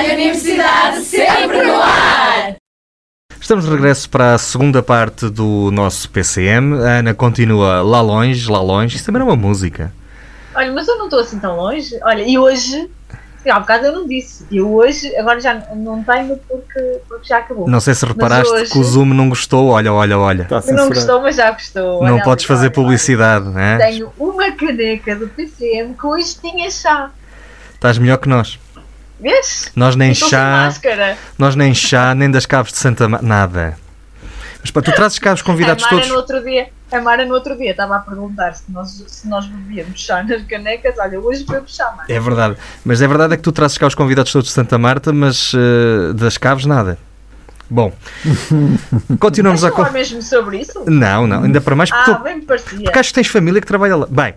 [0.00, 2.56] Rádio Universidade sempre no ar!
[3.38, 6.82] Estamos de regresso para a segunda parte do nosso PCM.
[6.82, 8.96] A Ana continua lá longe, lá longe.
[8.96, 9.92] Isso também é uma música.
[10.54, 11.98] Olha, mas eu não estou assim tão longe.
[12.02, 12.90] Olha, e hoje,
[13.46, 14.46] há um bocado eu não disse.
[14.50, 17.68] E hoje, agora já não tenho porque, porque já acabou.
[17.68, 19.68] Não sei se reparaste hoje- que o Zoom não gostou.
[19.68, 20.42] Olha, olha, olha.
[20.44, 22.02] Está não gostou, mas já gostou.
[22.02, 23.60] Não Olha podes fazer olha, publicidade, não olha.
[23.60, 23.76] é?
[23.76, 27.10] Tenho uma caneca do PCM com tinha chá.
[27.74, 28.58] Estás melhor que nós.
[29.20, 29.70] Vês?
[29.76, 30.72] Nós nem chá,
[31.38, 33.20] nós nem chá, nem das cabos de Santa Ma...
[33.20, 33.76] Nada.
[34.62, 36.08] Mas pá, tu trazes cá os convidados a Mara todos.
[36.10, 39.46] no outro dia, a Mara no outro dia estava a perguntar se nós, se nós
[39.46, 40.94] bebíamos chá nas canecas.
[40.98, 42.04] Olha, hoje bebo chá, Mara.
[42.12, 42.56] É verdade.
[42.84, 45.52] Mas é verdade é que tu trazes cá os convidados todos de Santa Marta, mas
[45.54, 46.98] eh, das caves nada.
[47.70, 47.92] Bom,
[49.20, 49.68] continuamos a.
[49.68, 50.82] Vamos falar con- mesmo sobre isso?
[50.86, 52.80] Não, não, ainda para mais porque, Ah, tu, bem parecia.
[52.82, 54.06] porque acho que tens família que trabalha lá.
[54.10, 54.34] Bem,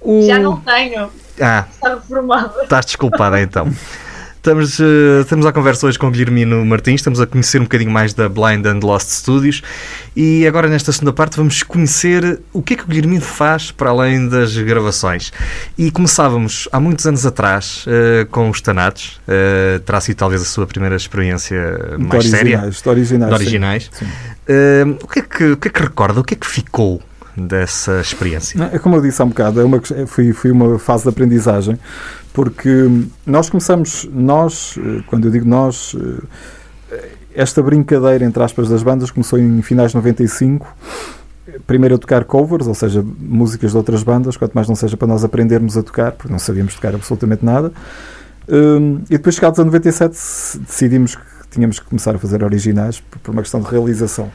[0.00, 0.26] o.
[0.26, 1.10] Já não tenho.
[1.40, 2.62] Ah, Está reformada.
[2.62, 3.70] estás desculpada então.
[4.42, 7.92] Estamos, eh, estamos à conversa hoje com o Guilhermino Martins, estamos a conhecer um bocadinho
[7.92, 9.62] mais da Blind and Lost Studios
[10.16, 13.90] e agora nesta segunda parte vamos conhecer o que é que o Guilhermino faz para
[13.90, 15.32] além das gravações.
[15.78, 20.44] E começávamos há muitos anos atrás eh, com os Tanatos, eh, terá sido talvez a
[20.44, 23.28] sua primeira experiência De mais séria, originais, de originais.
[23.28, 23.90] de originais.
[23.92, 24.06] Sim.
[25.00, 27.00] O, que é que, o que é que recorda, o que é que ficou
[27.36, 28.70] dessa experiência?
[28.72, 31.08] É como eu disse há um bocado, é uma, ques- foi, foi uma fase de
[31.08, 31.78] aprendizagem,
[32.32, 35.96] porque hum, nós começamos, nós, eh, quando eu digo nós,
[36.90, 40.66] eh, esta brincadeira, entre aspas, das bandas começou em finais de 95,
[41.48, 44.96] eh, primeiro a tocar covers, ou seja, músicas de outras bandas, quanto mais não seja
[44.96, 47.72] para nós aprendermos a tocar, porque não sabíamos tocar absolutamente nada.
[48.48, 53.00] Hum, e depois, chegados a 97, se- decidimos que tínhamos que começar a fazer originais
[53.22, 54.30] por uma questão de realização.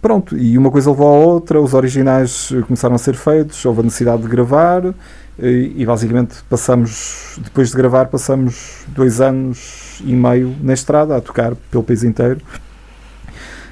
[0.00, 3.80] Pronto, e uma coisa levou à outra, os originais eh, começaram a ser feitos, houve
[3.80, 4.94] a necessidade de gravar
[5.38, 11.20] e, e basicamente passamos, depois de gravar, passamos dois anos e meio na estrada a
[11.20, 12.40] tocar pelo país inteiro.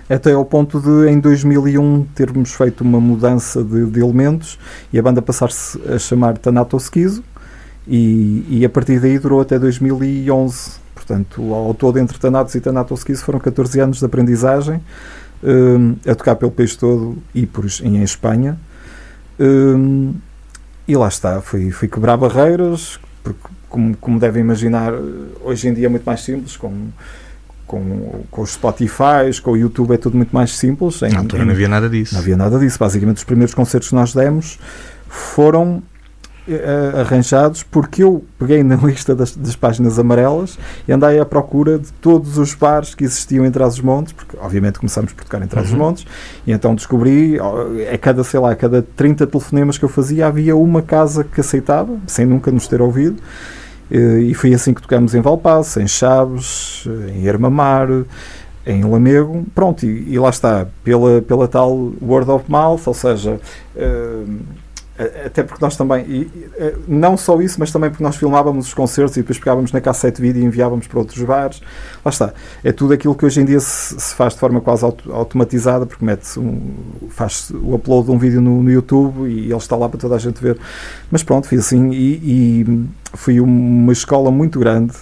[0.06, 4.58] Até ao ponto de, em 2001, termos feito uma mudança de, de elementos
[4.92, 7.24] e a banda passar-se a chamar Tanato Esquizo
[7.86, 10.72] e, e a partir daí durou até 2011.
[10.94, 14.82] Portanto, ao todo, entre Tanatos e Tanato Esquizo foram 14 anos de aprendizagem
[15.42, 18.58] hum, a tocar pelo país todo e por, em Espanha.
[19.38, 20.14] Hum,
[20.86, 24.92] e lá está, fui, fui quebrar barreiras, porque, como, como devem imaginar,
[25.42, 26.88] hoje em dia é muito mais simples, com,
[27.66, 31.02] com, com os Spotify, com o YouTube, é tudo muito mais simples.
[31.02, 32.14] Em- Na altura em- não havia nada disso.
[32.14, 32.78] não havia nada disso.
[32.78, 34.58] Basicamente, os primeiros concertos que nós demos
[35.08, 35.82] foram
[37.00, 41.92] arranjados porque eu peguei na lista das, das páginas amarelas e andei à procura de
[41.94, 46.06] todos os bares que existiam em Trás-os-Montes, porque obviamente começamos por tocar em Trás-os-Montes,
[46.46, 47.38] e então descobri,
[47.92, 51.40] a cada, sei lá, a cada 30 telefonemas que eu fazia, havia uma casa que
[51.40, 53.16] aceitava, sem nunca nos ter ouvido,
[53.90, 57.88] Eh, e foi assim que tocamos em Valpasso, em Chaves, eh, em Ermamar,
[58.66, 63.40] em Lamego, pronto, e, e lá está, pela, pela tal word of mouth, ou seja,
[63.74, 64.24] eh,
[64.67, 64.67] a-
[65.26, 68.74] até porque nós também, e, eh, não só isso, mas também porque nós filmávamos os
[68.74, 71.60] concertos e depois pegávamos na cassete vídeo e enviávamos para outros bares,
[72.04, 72.32] lá está,
[72.64, 75.86] é tudo aquilo que hoje em dia se, se faz de forma quase auto- automatizada,
[75.86, 76.60] porque mete um,
[77.10, 80.16] faz o upload de um vídeo no, no YouTube e ele está lá para toda
[80.16, 80.58] a gente ver,
[81.10, 84.94] mas pronto, foi assim, e, e foi uma escola muito grande,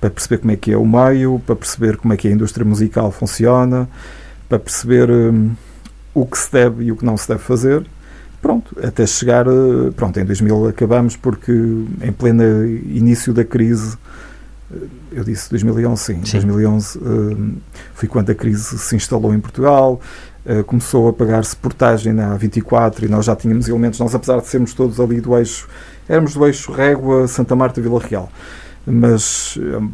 [0.00, 2.64] para perceber como é que é o meio, para perceber como é que a indústria
[2.64, 3.88] musical funciona,
[4.48, 5.52] para perceber hum,
[6.12, 7.86] o que se deve e o que não se deve fazer.
[8.44, 13.96] Pronto, até chegar, eh, pronto, em 2000 acabamos porque em pleno início da crise,
[14.70, 14.76] eh,
[15.12, 16.32] eu disse 2011, sim, Sim.
[16.32, 17.54] 2011 hum,
[17.94, 19.98] foi quando a crise se instalou em Portugal,
[20.44, 24.46] eh, começou a pagar-se portagem na A24 e nós já tínhamos elementos, nós apesar de
[24.46, 25.66] sermos todos ali do eixo,
[26.06, 28.30] éramos do eixo Régua, Santa Marta, Vila Real,
[28.86, 29.90] mas hum,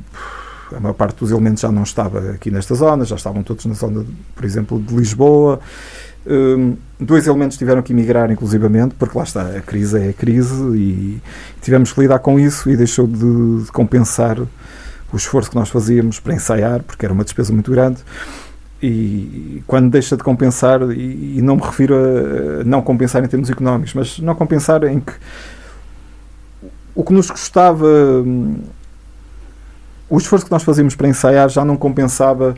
[0.76, 3.74] a maior parte dos elementos já não estava aqui nesta zona, já estavam todos na
[3.74, 5.60] zona, por exemplo, de Lisboa.
[6.26, 10.62] Hum, dois elementos tiveram que emigrar, inclusivamente, porque lá está, a crise é a crise
[10.76, 11.22] e
[11.62, 16.20] tivemos que lidar com isso e deixou de, de compensar o esforço que nós fazíamos
[16.20, 17.98] para ensaiar, porque era uma despesa muito grande.
[18.82, 21.94] e quando deixa de compensar, e, e não me refiro
[22.60, 25.12] a não compensar em termos económicos, mas não compensar em que
[26.94, 28.58] o que nos custava, hum,
[30.08, 32.54] o esforço que nós fazíamos para ensaiar já não compensava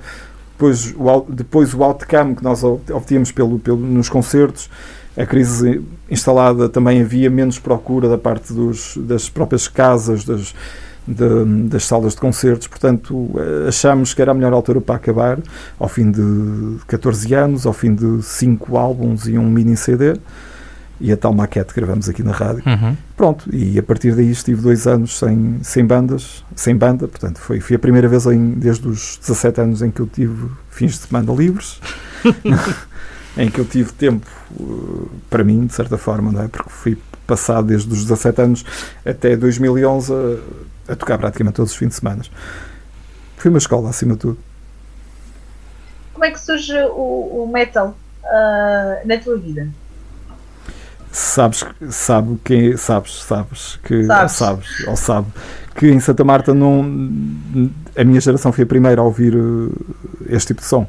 [0.62, 4.70] depois o, depois o outcome que nós obtínhamos pelo, pelo, nos concertos.
[5.16, 10.54] A crise instalada também havia menos procura da parte dos, das próprias casas, das,
[11.06, 13.30] de, das salas de concertos, portanto
[13.68, 15.38] achámos que era a melhor altura para acabar,
[15.78, 20.14] ao fim de 14 anos, ao fim de 5 álbuns e um mini CD,
[21.02, 22.62] e a tal maquete que gravamos aqui na rádio.
[22.64, 22.96] Uhum.
[23.16, 27.58] Pronto, e a partir daí estive dois anos sem, sem bandas, sem banda, portanto foi,
[27.58, 31.06] foi a primeira vez em, desde os 17 anos em que eu tive fins de
[31.06, 31.80] semana livres.
[33.36, 34.26] em que eu tive tempo
[34.60, 36.48] uh, para mim, de certa forma, não é?
[36.48, 38.64] Porque fui passado desde os 17 anos
[39.04, 42.22] até 2011 a, a tocar praticamente todos os fins de semana.
[43.36, 44.38] Foi uma escola, acima de tudo.
[46.12, 49.68] Como é que surge o, o metal uh, na tua vida?
[51.32, 54.32] Sabes, sabe quem, sabes, sabes que Sabes.
[54.32, 55.26] sabes, ou sabe
[55.74, 56.82] que em Santa Marta não
[57.96, 59.72] a minha geração foi a primeira a ouvir uh,
[60.28, 60.86] este tipo de som.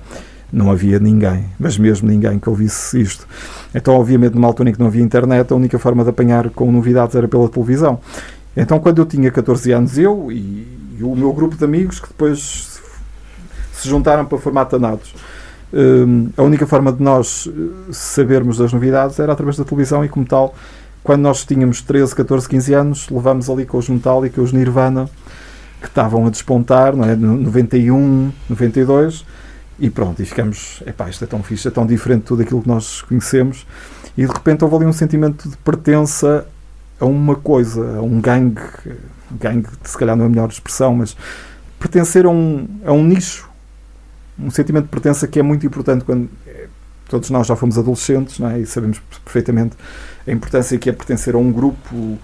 [0.51, 3.25] Não havia ninguém, mas mesmo ninguém que ouvisse isto.
[3.73, 6.69] Então, obviamente, numa altura em que não havia internet, a única forma de apanhar com
[6.69, 8.01] novidades era pela televisão.
[8.55, 10.67] Então, quando eu tinha 14 anos, eu e,
[10.99, 12.81] e o meu grupo de amigos, que depois
[13.71, 15.15] se juntaram para formar Tanados,
[16.37, 20.25] a única forma de nós eh, sabermos das novidades era através da televisão e, como
[20.25, 20.53] tal,
[21.03, 25.09] quando nós tínhamos 13, 14, 15 anos, levámos ali com os Metallica, os Nirvana,
[25.81, 27.15] que estavam a despontar, não é?
[27.15, 29.25] No 91, 92,
[29.79, 32.61] e pronto, e ficamos, epá, isto é tão fixe, é tão diferente de tudo aquilo
[32.61, 33.65] que nós conhecemos,
[34.15, 36.47] e de repente houve ali um sentimento de pertença
[36.99, 38.61] a uma coisa, a um gangue,
[39.31, 41.17] gangue se calhar não é a melhor expressão, mas
[41.79, 43.49] pertencer a um, a um nicho,
[44.39, 46.67] um sentimento de pertença que é muito importante quando eh,
[47.07, 48.59] todos nós já fomos adolescentes é?
[48.59, 49.75] e sabemos perfeitamente
[50.27, 52.17] a importância que é pertencer a um grupo,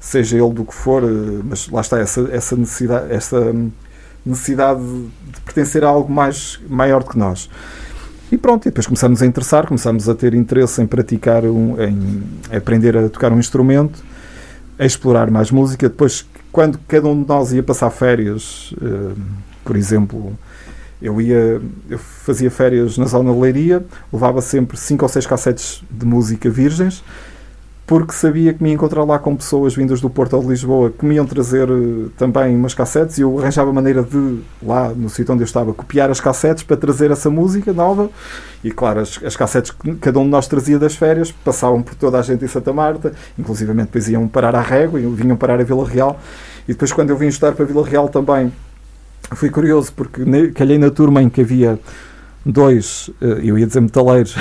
[0.00, 3.70] seja ele do que for, eh, mas lá está essa, essa necessidade, essa hum,
[4.24, 7.48] necessidade de pertencer a algo mais maior do que nós.
[8.30, 12.22] E pronto, e depois começamos a interessar, começamos a ter interesse em praticar, um, em
[12.54, 14.04] aprender a tocar um instrumento,
[14.78, 15.88] a explorar mais música.
[15.88, 19.14] Depois, quando cada um de nós ia passar férias, eh,
[19.64, 20.38] por exemplo,
[21.00, 25.82] eu ia, eu fazia férias na zona de Leiria, levava sempre cinco ou seis cassetes
[25.90, 27.04] de música virgens,
[27.88, 30.90] porque sabia que me ia encontrar lá com pessoas vindas do Porto ou de Lisboa
[30.90, 35.08] que me iam trazer eh, também umas cassetes e eu arranjava maneira de, lá no
[35.08, 38.10] sítio onde eu estava, copiar as cassetes para trazer essa música nova.
[38.62, 41.94] E claro, as, as cassetes que cada um de nós trazia das férias passavam por
[41.94, 45.58] toda a gente em Santa Marta, inclusivamente depois iam parar à Régua e vinham parar
[45.58, 46.20] a Vila Real.
[46.68, 48.52] E depois, quando eu vim estudar para Vila Real também,
[49.34, 50.22] fui curioso porque
[50.54, 51.78] calhei na turma em que havia
[52.46, 54.34] dois, eh, eu ia dizer metaleiros,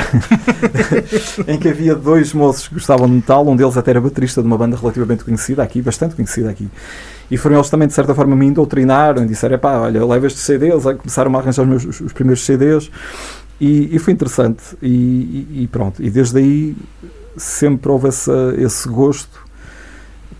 [1.47, 4.47] em que havia dois moços que gostavam de metal, um deles até era baterista de
[4.47, 6.69] uma banda relativamente conhecida aqui, bastante conhecida aqui.
[7.29, 10.43] E foram eles também, de certa forma, me doutrinaram e disseram: pá, olha, leva estes
[10.43, 12.89] CDs, aí começaram a arranjar os, meus, os- os primeiros CDs.
[13.59, 14.63] E, e foi interessante.
[14.81, 16.01] E, e- pronto.
[16.01, 16.77] E desde aí
[17.35, 19.45] sempre houve esse gosto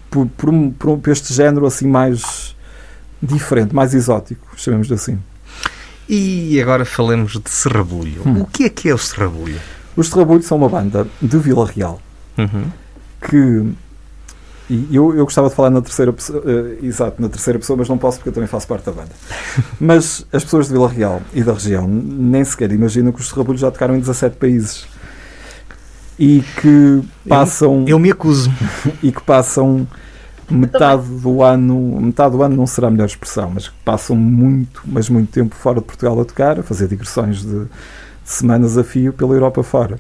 [0.09, 2.55] por, por, por por este género assim mais
[3.21, 5.19] diferente, mais exótico, chamemos-lhe assim.
[6.07, 8.21] E agora falemos de Serrabulho.
[8.25, 8.41] Hum.
[8.41, 9.59] O que é que é o Serrabulho?
[9.95, 12.01] Os Terrabulhos são uma banda de Vila Real
[12.37, 12.71] Uhum.
[13.27, 13.73] que
[14.69, 17.87] e eu, eu gostava de falar na terceira pessoa, eh, exato, na terceira pessoa, mas
[17.87, 19.11] não posso porque eu também faço parte da banda.
[19.79, 23.61] mas as pessoas de Vila Real e da região nem sequer imaginam que os Terrabulhos
[23.61, 24.85] já tocaram em 17 países
[26.19, 28.51] e que passam Eu me acuso.
[29.01, 29.87] e que passam
[30.49, 35.09] metade do ano, metade do ano não será a melhor expressão, mas passam muito, mas
[35.09, 37.69] muito tempo fora de Portugal a tocar, a fazer digressões de, de
[38.23, 39.99] semanas a fio pela Europa fora.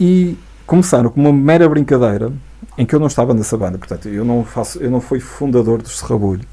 [0.00, 2.32] E começaram com uma mera brincadeira
[2.76, 5.80] em que eu não estava nessa banda, portanto, eu não faço, eu não fui fundador
[5.82, 6.46] dos Serrabulho.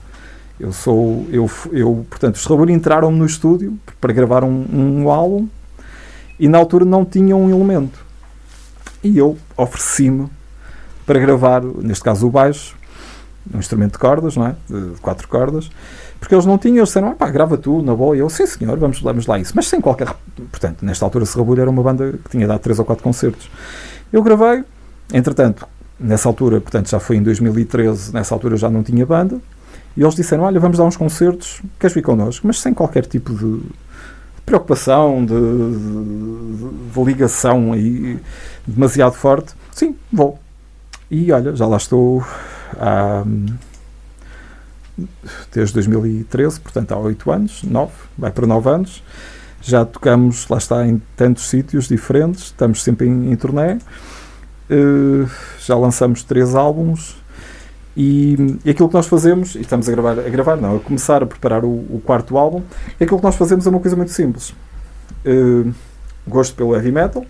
[0.59, 5.47] Eu sou, eu, eu portanto, os Serrabulho entraram no estúdio para gravar um, um álbum
[6.39, 8.05] e na altura não tinham um elemento.
[9.03, 10.27] E eu ofereci-me
[11.05, 12.75] para gravar, neste caso o baixo,
[13.53, 14.55] um instrumento de cordas, não é?
[14.69, 15.69] De, quatro cordas,
[16.19, 18.45] porque eles não tinham, eles disseram, ah, pá, grava tu, na boa, e eu, sim
[18.45, 20.13] senhor, vamos, vamos lá isso, mas sem qualquer,
[20.51, 23.49] portanto, nesta altura Serrabulho era uma banda que tinha dado três ou quatro concertos.
[24.13, 24.63] Eu gravei,
[25.13, 25.67] entretanto,
[25.99, 29.39] nessa altura, portanto, já foi em 2013, nessa altura já não tinha banda,
[29.97, 32.45] e eles disseram, olha, vamos dar uns concertos, queres vir connosco?
[32.47, 33.61] Mas sem qualquer tipo de
[34.45, 38.19] preocupação, de, de- de ligação aí
[38.65, 39.53] demasiado forte.
[39.71, 40.39] Sim, vou.
[41.09, 42.23] E olha, já lá estou
[42.79, 43.23] há,
[45.53, 49.03] desde 2013, portanto há 8 anos, 9, vai para 9 anos.
[49.61, 53.75] Já tocamos, lá está, em tantos sítios diferentes, estamos sempre em, em turnê.
[54.69, 57.21] Uh, já lançamos três álbuns
[57.95, 61.21] e, e, aquilo que nós fazemos, e estamos a gravar, a gravar não, a começar
[61.21, 62.63] a preparar o, o quarto álbum,
[62.99, 64.53] aquilo que nós fazemos é uma coisa muito simples.
[65.25, 65.71] Uh,
[66.27, 67.25] gosto pelo heavy metal,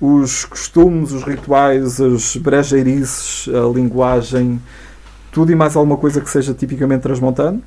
[0.00, 4.60] os costumes, os rituais, as brejeirices, a linguagem,
[5.32, 7.62] tudo e mais alguma coisa que seja tipicamente transmontano.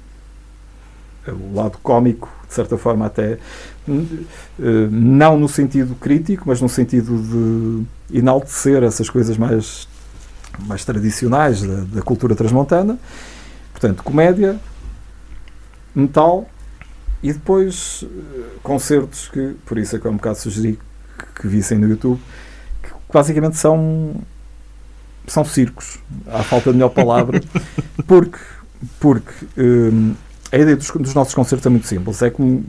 [1.28, 3.38] O lado cómico, de certa forma, até
[3.88, 9.88] eh, não no sentido crítico, mas no sentido de enaltecer essas coisas mais,
[10.66, 12.98] mais tradicionais da, da cultura transmontana.
[13.72, 14.60] Portanto, comédia,
[15.94, 16.50] metal
[17.22, 20.80] e depois eh, concertos que, por isso é que é um bocado sugeri
[21.36, 22.20] que vissem no YouTube,
[22.82, 24.16] que basicamente são
[25.28, 27.42] são circos, à falta de melhor palavra,
[28.08, 28.40] porque,
[29.00, 30.14] porque hum,
[30.52, 32.22] a ideia dos, dos, nossos concertos é muito simples.
[32.22, 32.66] É como,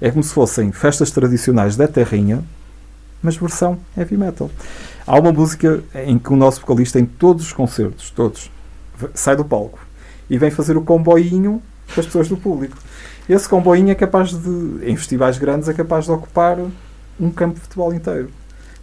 [0.00, 2.44] é como se fossem festas tradicionais da terrinha,
[3.22, 4.50] mas versão heavy metal.
[5.06, 8.50] Há uma música em que o nosso vocalista, em todos os concertos, todos,
[9.14, 9.78] sai do palco
[10.28, 12.76] e vem fazer o comboinho com as pessoas do público.
[13.28, 16.58] Esse comboinho é capaz de, em festivais grandes, é capaz de ocupar
[17.18, 18.30] um campo de futebol inteiro,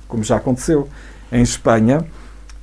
[0.07, 0.87] como já aconteceu.
[1.31, 2.05] Em Espanha,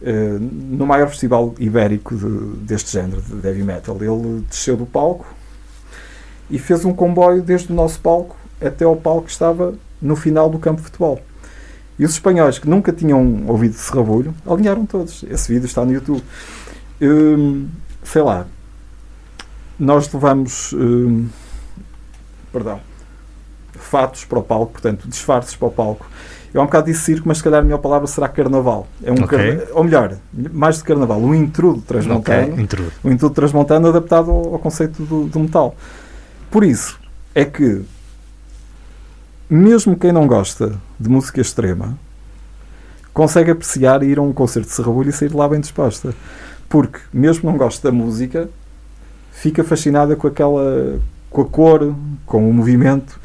[0.03, 5.27] eh, no maior festival ibérico de, deste género, de heavy metal, ele desceu do palco
[6.49, 10.49] e fez um comboio desde o nosso palco até ao palco que estava no final
[10.49, 11.21] do campo de futebol.
[11.99, 15.23] E os espanhóis que nunca tinham ouvido Serrabulho alinharam todos.
[15.29, 16.23] Esse vídeo está no YouTube.
[17.01, 17.69] Hum,
[18.03, 18.47] sei lá,
[19.79, 20.73] nós levamos.
[20.73, 21.29] Hum,
[22.51, 22.90] perdão
[23.83, 26.07] fatos para o palco, portanto, disfarces para o palco.
[26.53, 28.87] É um bocado de circo, mas se calhar a melhor palavra será carnaval.
[29.03, 29.57] É um okay.
[29.57, 29.63] carna...
[29.73, 30.17] Ou melhor,
[30.53, 32.53] mais de carnaval, um intrudo transmontano.
[32.53, 32.65] Okay.
[32.65, 32.93] Intrudo.
[33.05, 35.77] Um intrudo transmontano adaptado ao, ao conceito do, do, metal.
[36.51, 36.99] Por isso,
[37.35, 37.83] é que,
[39.49, 41.97] mesmo quem não gosta de música extrema,
[43.15, 46.13] consegue apreciar e ir a um concerto de serrabulho e sair de lá bem disposta.
[46.69, 48.49] Porque, mesmo não gosta da música,
[49.31, 51.01] fica fascinada com aquela
[51.31, 51.95] com a cor,
[52.27, 53.19] com o movimento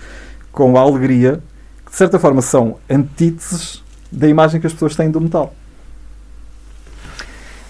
[0.55, 1.43] com a alegria,
[1.85, 5.53] que de certa forma são antíteses da imagem que as pessoas têm do metal.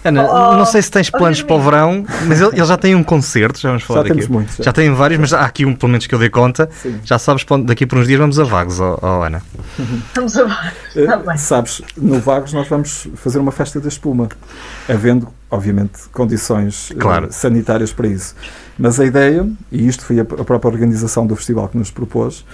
[0.08, 2.76] Ana, oh, não sei se tens planos oh, para o verão, mas ele, ele, já
[2.76, 4.14] tem um concerto, já vamos falar já daqui.
[4.14, 4.64] Temos muitos, já.
[4.64, 6.68] já tem vários, mas há aqui um, pelo menos que eu dei conta.
[6.82, 7.00] Sim.
[7.04, 9.42] Já sabes, daqui por uns dias vamos a Vagos, oh, oh Ana.
[10.14, 11.36] Vamos a Vagos, está bem.
[11.36, 14.28] Sabes, no Vagos nós vamos fazer uma festa da espuma,
[14.88, 17.26] havendo, obviamente, condições claro.
[17.26, 18.34] uh, sanitárias para isso.
[18.78, 22.44] Mas a ideia, e isto foi a, a própria organização do festival que nos propôs,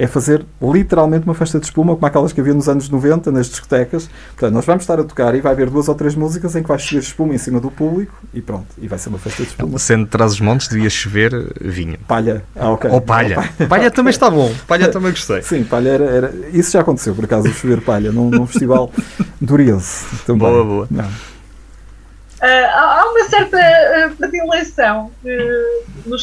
[0.00, 3.50] é fazer literalmente uma festa de espuma como aquelas que havia nos anos 90 nas
[3.50, 4.08] discotecas.
[4.30, 6.68] Portanto, nós vamos estar a tocar e vai haver duas ou três músicas em que
[6.68, 9.50] vai chover espuma em cima do público e pronto, e vai ser uma festa de
[9.50, 9.78] espuma.
[9.78, 11.98] Sendo traz os montes, devia chover vinho.
[12.08, 12.42] Palha.
[12.56, 12.90] Ah, ok.
[12.90, 13.34] Ou palha.
[13.34, 13.68] palha.
[13.68, 14.50] palha também está bom.
[14.66, 15.42] Palha também gostei.
[15.42, 16.34] Sim, palha era, era...
[16.50, 18.90] Isso já aconteceu, por acaso, chover palha num, num festival
[19.38, 20.06] duriense.
[20.24, 20.48] Também.
[20.48, 20.88] Boa, boa.
[20.90, 21.04] Não.
[21.04, 26.16] Uh, há uma certa uh, predileção uh,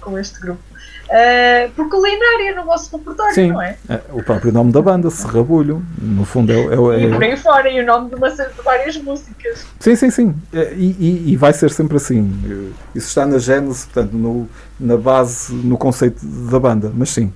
[0.00, 0.71] com este grupo
[1.12, 3.76] uh, por culinária no vosso repertório, Sim, não é?
[3.88, 4.00] é?
[4.12, 7.04] O próprio nome da banda, Serrabulho, no fundo é, é, é...
[7.04, 9.66] E por aí fora, e o nome de, uma, de várias músicas.
[9.78, 10.34] Sim, sim, sim.
[10.52, 12.72] É, e, e, e, vai ser sempre assim.
[12.94, 14.48] Isso está na gênese, portanto, no,
[14.80, 16.90] na base, no conceito da banda.
[16.94, 17.32] Mas sim,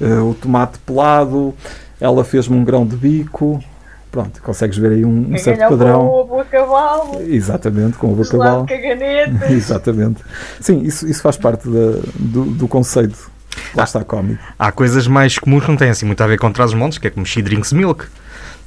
[0.00, 1.54] o tomate pelado,
[2.00, 3.62] ela fez-me um grão de bico.
[4.10, 6.00] Pronto, consegues ver aí um, um certo padrão.
[6.00, 7.22] Com o ovo a cavalo.
[7.22, 8.66] Exatamente, com o ovo a cavalo.
[9.50, 10.22] Exatamente.
[10.60, 13.30] Sim, isso, isso faz parte da, do, do conceito.
[13.74, 14.42] Lá está cómico.
[14.58, 17.10] Há coisas mais comuns que não têm assim muito a ver com trás-montes, que é
[17.10, 18.06] como she drinks milk.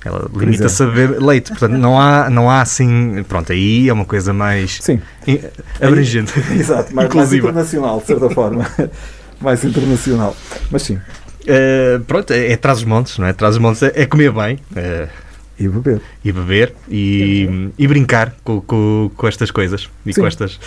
[0.03, 3.23] Ela limita-se a beber leite, portanto não há, não há assim.
[3.27, 4.99] Pronto, aí é uma coisa mais Sim.
[5.79, 6.33] abrangente.
[6.49, 8.67] Aí, exato, mais, mais internacional, de certa forma.
[9.39, 10.35] mais internacional.
[10.71, 10.95] Mas sim.
[10.95, 13.33] Uh, pronto, é, é traz os montes, não é?
[13.33, 14.59] Traz os montes é, é comer bem.
[14.71, 15.07] Uh,
[15.59, 16.01] e beber.
[16.23, 19.89] E beber e, e brincar com, com, com, estas coisas.
[20.05, 20.59] E, com estas.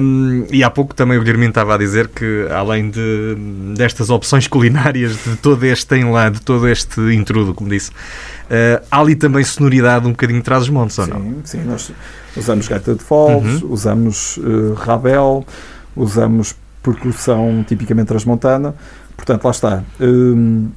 [0.00, 3.36] Um, e há pouco também o Guilherme estava a dizer que, além de,
[3.76, 5.90] destas opções culinárias, de todo este
[6.32, 10.70] de todo este intrudo, como disse, uh, há ali também sonoridade um bocadinho traz os
[10.70, 11.34] montes, ou sim, não?
[11.44, 11.92] Sim, nós
[12.36, 13.72] usamos gaita de foles, uhum.
[13.72, 15.46] usamos uh, rabel,
[15.94, 18.74] usamos percussão tipicamente transmontana.
[19.16, 19.84] Portanto, lá está.
[20.00, 20.70] Um,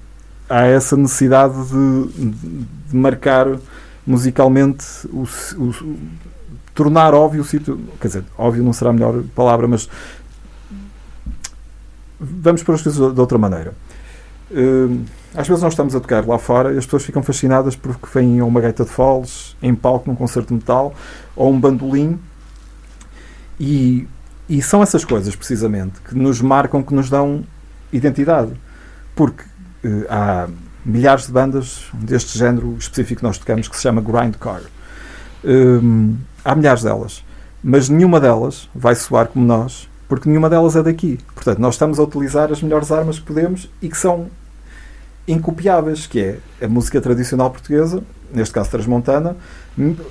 [0.50, 2.30] há essa necessidade de,
[2.90, 3.48] de marcar
[4.06, 5.24] musicalmente o,
[5.58, 5.98] o,
[6.74, 9.90] tornar óbvio o sítio, quer dizer, óbvio não será a melhor palavra, mas
[12.20, 13.74] vamos para as coisas de outra maneira.
[14.52, 15.04] Uh,
[15.36, 18.42] às vezes nós estamos a tocar lá fora e as pessoas ficam fascinadas porque vêm
[18.42, 20.94] uma gaita de foles em palco num concerto de metal
[21.36, 22.20] ou um bandolim
[23.60, 24.08] e,
[24.48, 27.44] e são essas coisas precisamente que nos marcam, que nos dão
[27.92, 28.52] identidade.
[29.16, 29.44] Porque
[30.10, 30.48] há
[30.86, 34.66] milhares de bandas deste género específico que nós tocamos que se chama grindcore.
[35.44, 37.24] Hum, há milhares delas,
[37.64, 41.20] mas nenhuma delas vai soar como nós, porque nenhuma delas é daqui.
[41.34, 44.28] Portanto, nós estamos a utilizar as melhores armas que podemos e que são
[45.28, 48.04] incopiáveis, que é a música tradicional portuguesa,
[48.34, 49.36] neste caso transmontana,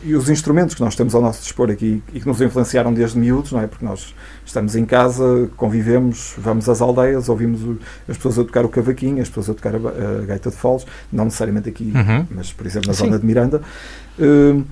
[0.02, 3.18] e os instrumentos que nós temos ao nosso dispor aqui e que nos influenciaram desde
[3.18, 3.66] miúdos, não é?
[3.66, 4.14] Porque nós
[4.44, 9.20] estamos em casa, convivemos, vamos às aldeias, ouvimos o- as pessoas a tocar o cavaquinho,
[9.22, 12.26] as pessoas a tocar a, gaita de foles, não necessariamente aqui, Uhum.
[12.30, 13.04] mas por exemplo na Sim.
[13.06, 13.60] zona de Miranda.
[14.18, 14.64] Hum,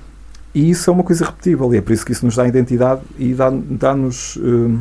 [0.55, 3.01] e isso é uma coisa repetível e é por isso que isso nos dá identidade
[3.19, 4.81] e dá- dá-nos, hum,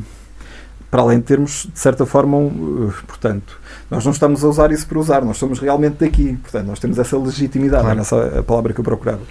[0.89, 3.59] para além de termos, de certa forma, um, uh, portanto,
[3.89, 6.97] nós não estamos a usar isso por usar, nós somos realmente daqui, portanto, nós temos
[6.97, 7.99] essa legitimidade, Claro.
[7.99, 9.21] é essa a palavra que eu procurava.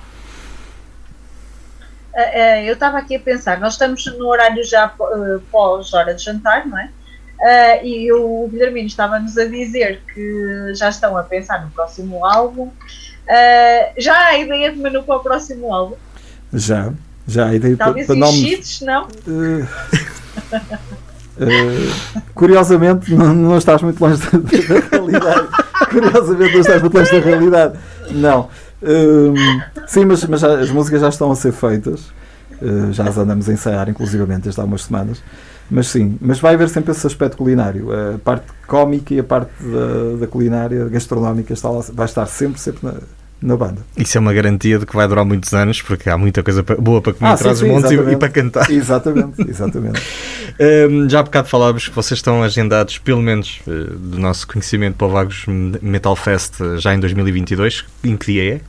[2.14, 6.22] Eh, eh, eu estava aqui a pensar, nós estamos no horário já eh, pós-hora de
[6.22, 6.90] jantar, não é?
[7.40, 12.70] Eh, e o Guilhermino estava-nos a dizer que já estão a pensar no próximo álbum.
[13.28, 15.94] Eh, já há ideia de menu para o próximo álbum?
[16.52, 16.92] Já,
[17.26, 18.40] já a ideia para, Talvez para em nomes.
[18.40, 19.06] cheats, não?
[19.26, 19.68] Uh,
[21.41, 25.49] uh, curiosamente, não, não estás muito longe da, da realidade.
[25.91, 27.78] Curiosamente, não estás muito longe da realidade.
[28.11, 28.49] Não.
[28.82, 29.34] Um,
[29.86, 32.11] sim, mas, mas já- as músicas já estão a ser feitas.
[32.61, 35.22] Uh, já as andamos a ensaiar, inclusivamente, desde há umas semanas.
[35.70, 37.89] Mas sim, mas vai haver sempre esse aspecto culinário.
[37.93, 42.59] A parte cómica e a parte da, da culinária gastronómica está lá- vai estar sempre,
[42.61, 42.95] sempre na,
[43.41, 43.82] na banda.
[43.97, 47.01] Isso é uma garantia de que vai durar muitos anos, porque há muita coisa boa
[47.01, 48.70] para comer Ah, atrás dos montes e, e para cantar.
[48.70, 50.01] Exatamente, exatamente.
[50.61, 54.97] Hum, já há bocado falávamos que vocês estão agendados, pelo menos eh, do nosso conhecimento,
[54.97, 57.84] para o Vagos Metal Fest eh, já em 2022.
[58.03, 58.61] Em que dia é?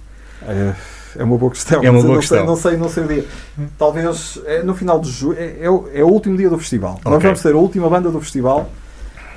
[0.47, 0.73] É,
[1.17, 1.83] é uma boa questão.
[1.83, 2.45] É uma boa não sei- questão.
[2.45, 3.25] não sei, não sei o dia.
[3.75, 5.35] Talvez é no final de julho.
[5.39, 7.01] É, é o, é o último dia do festival.
[7.03, 7.25] Nós Ok.
[7.25, 8.71] vamos ser a última banda do festival,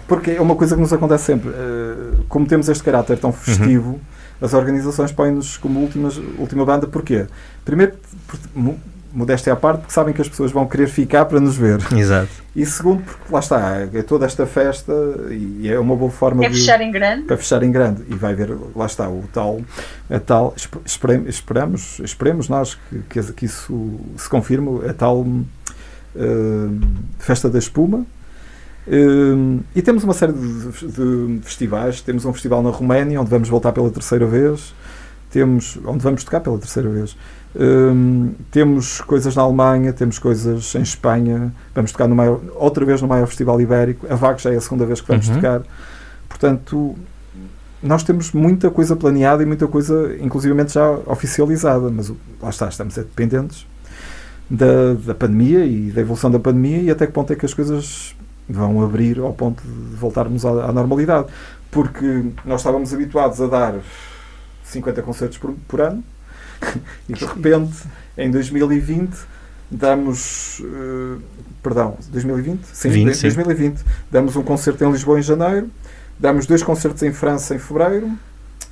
[0.06, 1.48] porque é uma coisa que nos acontece sempre.
[1.48, 1.94] Eh,
[2.28, 3.98] como temos este caráter tão festivo,
[4.42, 6.86] as organizações põem-nos como últimas, última banda.
[6.86, 7.26] Porquê?
[7.64, 7.94] Primeiro,
[9.14, 11.80] modéstia à parte, porque sabem que as pessoas vão querer ficar para nos ver.
[11.94, 12.28] Exato.
[12.56, 14.92] E segundo, porque lá está, é toda esta festa
[15.30, 17.22] e é uma boa forma É de fechar em grande?
[17.24, 19.60] para fechar em grande e vai ver, lá está, o tal,
[20.10, 25.18] a tal esp- espere- esperamos, esperemos nós que, que, que isso se confirme, a tal
[25.20, 25.44] hum,
[27.18, 28.04] festa da espuma.
[28.88, 32.00] Hum, e temos uma série de, de festivais.
[32.00, 34.74] Temos um festival na Roménia, onde vamos voltar pela terceira vez.
[35.30, 37.16] Temos, onde vamos tocar pela terceira vez.
[37.54, 41.52] Hum, temos coisas na Alemanha, temos coisas em Espanha.
[41.74, 44.06] Vamos tocar no maior, outra vez no maior festival ibérico.
[44.10, 45.34] A VAC já é a segunda vez que vamos Uhum.
[45.36, 45.62] tocar.
[46.28, 46.96] Portanto,
[47.82, 51.90] nós temos muita coisa planeada e muita coisa, inclusivamente, já oficializada.
[51.90, 52.10] Mas
[52.42, 53.66] lá está, estamos dependentes
[54.50, 57.54] da, da pandemia e da evolução da pandemia e até que ponto é que as
[57.54, 58.14] coisas
[58.48, 61.28] vão abrir ao ponto de voltarmos à, à normalidade.
[61.70, 63.74] Porque nós estávamos habituados a dar
[64.64, 66.02] 50 concertos por, por ano
[67.08, 67.76] e de repente,
[68.16, 69.10] em 2020,
[69.70, 70.60] damos.
[70.64, 71.18] eh,
[71.62, 72.64] perdão, 2020?
[72.72, 73.22] Sim, 20, de- sim.
[73.28, 73.80] 2020.
[74.10, 75.70] Damos um concerto em Lisboa em janeiro,
[76.18, 78.10] damos dois concertos em França em fevereiro,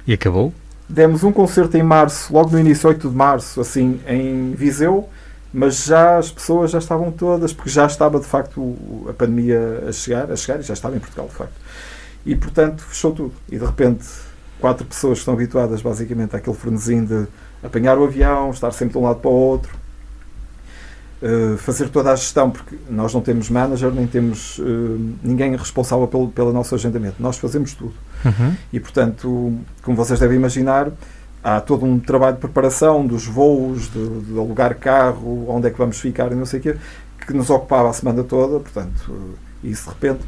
[0.07, 0.53] E acabou?
[0.89, 5.09] Demos um concerto em março, logo no início, 8 de março, assim, em Viseu,
[5.53, 8.77] mas já as pessoas já estavam todas, porque já estava de facto
[9.09, 11.55] a pandemia a chegar, a chegar e já estava em Portugal de facto.
[12.25, 13.33] E portanto fechou tudo.
[13.51, 14.05] E de repente,
[14.61, 17.27] quatro pessoas que estão habituadas basicamente àquele frenesim de
[17.63, 19.81] apanhar o avião, estar sempre de um lado para o outro,
[21.23, 26.07] eh, fazer toda a gestão, porque nós não temos manager, nem temos eh, ninguém responsável
[26.09, 27.17] pelo, pelo nosso agendamento.
[27.21, 27.93] Nós fazemos tudo.
[28.25, 28.55] Uhum.
[28.73, 30.91] E, portanto, como vocês devem imaginar,
[31.43, 35.79] há todo um trabalho de preparação dos voos, de, de alugar carro, onde é que
[35.79, 36.77] vamos ficar e não sei o quê,
[37.27, 40.21] que nos ocupava a semana toda, portanto, eh, isso de repente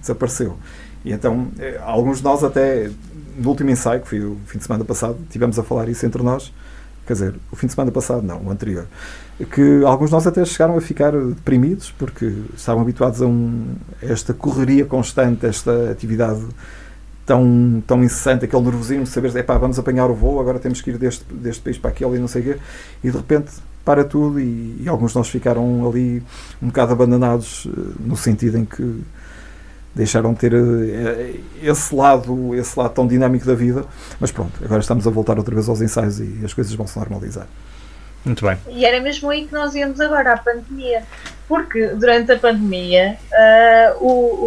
[0.00, 0.56] desapareceu.
[1.04, 2.90] E então, eh, alguns de nós até,
[3.36, 6.22] no último ensaio, que foi o fim de semana passado, tivemos a falar isso entre
[6.22, 6.52] nós,
[7.06, 8.86] quer dizer, o fim de semana passado, não, o anterior,
[9.52, 14.06] que alguns de nós até chegaram a ficar deprimidos, porque estavam habituados a, um, a
[14.06, 16.42] esta correria constante, esta atividade
[17.30, 20.90] tão, tão incessante, aquele nervosismo de saber, epá, vamos apanhar o voo, agora temos que
[20.90, 22.56] ir deste, deste país para aquele e não sei o quê,
[23.04, 23.52] e de repente
[23.84, 26.24] para tudo e, e alguns de nós ficaram ali
[26.60, 29.00] um bocado abandonados eh, no sentido em que
[29.94, 33.84] deixaram de ter eh, esse lado, esse lado tão dinâmico da vida,
[34.18, 36.98] mas pronto, agora estamos a voltar outra vez aos ensaios e as coisas vão se
[36.98, 37.46] normalizar.
[38.24, 38.58] Muito bem.
[38.68, 41.02] E era mesmo aí que nós íamos agora, à pandemia.
[41.48, 44.06] Porque durante a pandemia ah, o,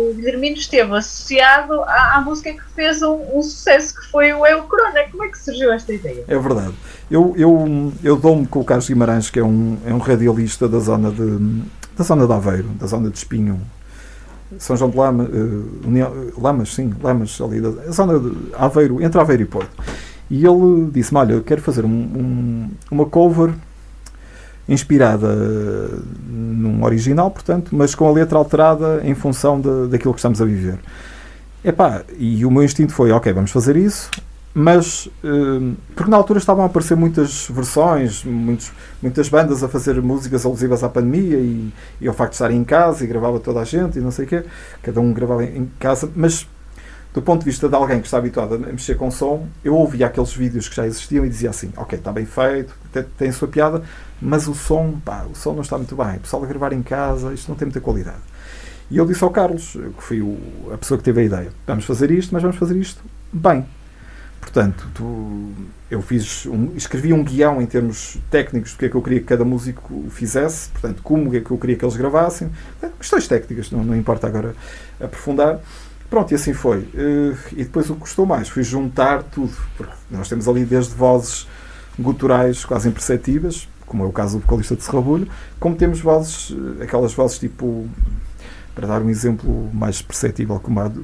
[0.10, 4.46] o Guilhermino esteve associado à, à música que fez um, um sucesso, que foi o
[4.46, 5.02] Eu Corona.
[5.12, 6.24] Como é que surgiu esta ideia?
[6.26, 6.74] É verdade.
[7.12, 10.80] Eu, eu, eu dou-me com o Carlos Guimarães, que é um, é um radialista da
[10.80, 11.64] zona de,
[11.98, 13.60] da zona de Aveiro, da zona de Espinho,
[14.58, 19.20] São João de Lama, uh, União, Lamas, sim, Lamas, ali da zona de Aveiro, entre
[19.20, 19.76] Aveiro e Porto.
[20.34, 23.54] E ele disse-me: Olha, eu quero fazer um, um, uma cover
[24.68, 25.28] inspirada
[26.28, 30.46] num original, portanto, mas com a letra alterada em função de, daquilo que estamos a
[30.46, 30.80] viver.
[31.64, 34.10] Epá, e o meu instinto foi: Ok, vamos fazer isso.
[34.56, 38.72] Mas, uh, porque na altura estavam a aparecer muitas versões, muitos,
[39.04, 41.72] muitas bandas a fazer músicas alusivas à pandemia e,
[42.02, 44.26] e ao facto de estarem em casa e gravava toda a gente e não sei
[44.26, 44.44] o quê,
[44.82, 46.48] cada um gravava em casa, mas
[47.14, 50.08] do ponto de vista de alguém que está habituado a mexer com som, eu ouvia
[50.08, 52.74] aqueles vídeos que já existiam e dizia assim: Ok, está bem feito,
[53.18, 53.84] tem, a sua piada,
[54.20, 56.18] mas o som, pá, o som não está muito bem.
[56.18, 58.18] O pessoal a gravar em casa, isto não tem muita qualidade.
[58.90, 60.38] E eu disse ao Carlos, que foi o,
[60.74, 63.64] a pessoa que teve a ideia: Vamos fazer isto, mas vamos fazer isto bem.
[64.42, 65.52] Portanto, tu,
[65.90, 69.20] eu fiz um, escrevi um guião em termos técnicos do que é que eu queria
[69.20, 72.52] que cada músico fizesse, portanto, como é que eu queria que eles gravassem.
[73.00, 74.54] Questões técnicas, não, não importa agora
[75.00, 75.60] aprofundar.
[76.14, 76.82] Pronto, e assim foi.
[76.94, 80.94] Uh, e depois o que custou mais foi juntar tudo, porque nós temos ali desde
[80.94, 81.48] vozes
[81.98, 85.28] guturais quase imperceptíveis, como é o caso do vocalista de Serrabulho,
[85.60, 87.90] como temos vozes, eh, aquelas vozes tipo,
[88.76, 91.04] para dar um exemplo mais perceptível, como a do,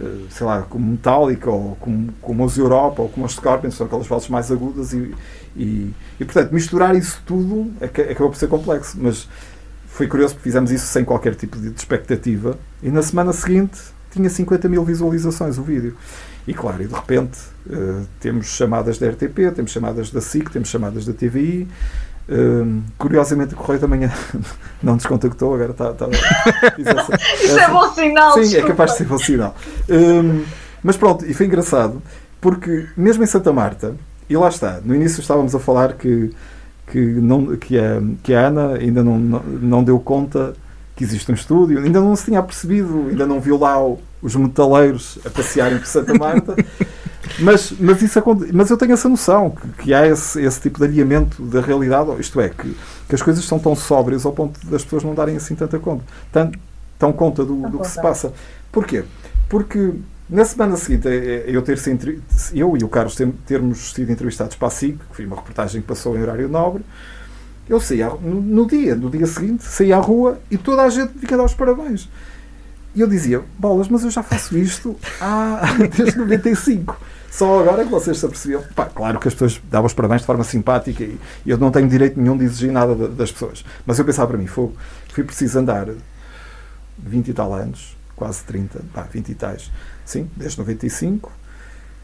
[0.00, 3.86] eh, sei lá, como Metallica ou como, como os Europa ou como os Scorpions, são
[3.86, 5.14] aquelas vozes mais agudas e,
[5.54, 9.28] e, e portanto misturar isso tudo acabou por ser complexo, mas
[9.86, 14.30] foi curioso porque fizemos isso sem qualquer tipo de expectativa e na semana seguinte tinha
[14.30, 15.96] 50 mil visualizações o vídeo.
[16.46, 20.68] E claro, e de repente uh, temos chamadas da RTP, temos chamadas da SIC, temos
[20.68, 21.68] chamadas da TVI.
[22.28, 24.08] Uh, curiosamente, o Correio também
[24.82, 25.90] não nos contactou, agora está.
[25.90, 26.06] está
[26.78, 28.32] essa, Isso é bom sinal!
[28.34, 28.66] Sim, desculpa.
[28.66, 29.56] é capaz de ser bom sinal.
[29.88, 30.44] Uh,
[30.82, 32.02] mas pronto, e foi engraçado,
[32.40, 33.94] porque mesmo em Santa Marta,
[34.28, 36.30] e lá está, no início estávamos a falar que,
[36.86, 40.54] que, não, que, a, que a Ana ainda não, não, não deu conta
[40.94, 43.76] que existe um estúdio, ainda não se tinha percebido, ainda não viu lá
[44.22, 46.54] os metaleiros a passearem por Santa Marta.
[47.40, 48.22] mas, mas, isso,
[48.52, 52.10] mas eu tenho essa noção que, que há esse, esse, tipo de alinhamento da realidade,
[52.20, 52.76] isto é, que,
[53.08, 56.04] que as coisas são tão sóbrias ao ponto das pessoas não darem assim tanta conta,
[56.30, 56.52] tão,
[56.98, 58.32] tão conta do, do que se passa.
[58.70, 59.04] Porquê?
[59.48, 59.94] Porque
[60.28, 61.06] na semana seguinte,
[61.46, 62.22] eu, ter sido,
[62.54, 63.16] eu e o Carlos
[63.46, 66.82] termos sido entrevistados para a SIC, que foi uma reportagem que passou em horário nobre,
[67.68, 71.20] eu saía no, dia, no dia seguinte, saía à rua e toda a gente me
[71.20, 72.08] vinha dar os parabéns.
[72.94, 75.62] E eu dizia, bolas, mas eu já faço isto há,
[75.96, 76.96] desde 95.
[77.30, 78.62] Só agora que vocês se apercebiam.
[78.76, 81.88] Pá, claro que as pessoas davam os parabéns de forma simpática e, eu não tenho
[81.88, 83.64] direito nenhum de exigir nada das pessoas.
[83.84, 85.88] Mas eu pensava para mim, fui preciso andar
[86.98, 89.70] 20 e tal anos, quase 30, pá, 20 e tais,
[90.04, 91.32] sim, desde 95,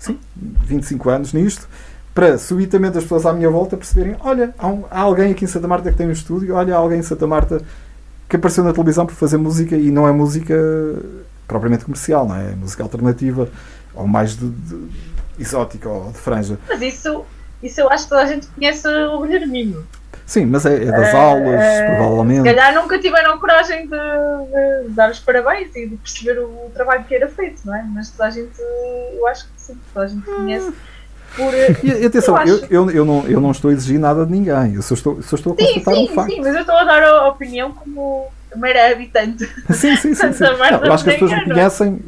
[0.00, 1.68] sim, 25 anos nisto
[2.14, 5.48] para subitamente as pessoas à minha volta perceberem: olha, há, um, há, alguém aqui em
[5.48, 7.62] Santa Marta que tem um estúdio, olha, há alguém em Santa Marta
[8.28, 10.54] que apareceu na televisão por fazer música e não é música
[11.48, 12.52] propriamente comercial, não é?
[12.52, 13.48] é música alternativa
[13.94, 14.88] ou mais de, de
[15.38, 16.58] exótica ou de franja.
[16.68, 17.24] Mas isso,
[17.60, 19.84] isso eu acho que toda a gente conhece o Guilherminho.
[20.30, 22.48] Sim, mas é, é das uh, aulas, uh, provavelmente.
[22.48, 27.02] Se calhar nunca tiveram coragem de, de, dar os parabéns e de perceber o trabalho
[27.02, 27.82] que era feito, não é?
[27.82, 28.60] Mas toda a gente,
[29.12, 30.72] eu acho que sim, toda a gente conhece.
[31.36, 31.52] Por,
[31.84, 34.74] e, atenção, eu, eu, eu, eu, não, eu não estou a exigir nada de ninguém,
[34.74, 36.30] eu só estou, só estou a constatar sim, um facto.
[36.30, 38.26] Sim, mas eu estou a dar a opinião como
[38.56, 39.48] mera habitante.
[39.70, 40.32] Sim, sim, sim.
[40.32, 40.44] sim.
[40.44, 42.00] Não, eu acho que as pessoas me conhecem.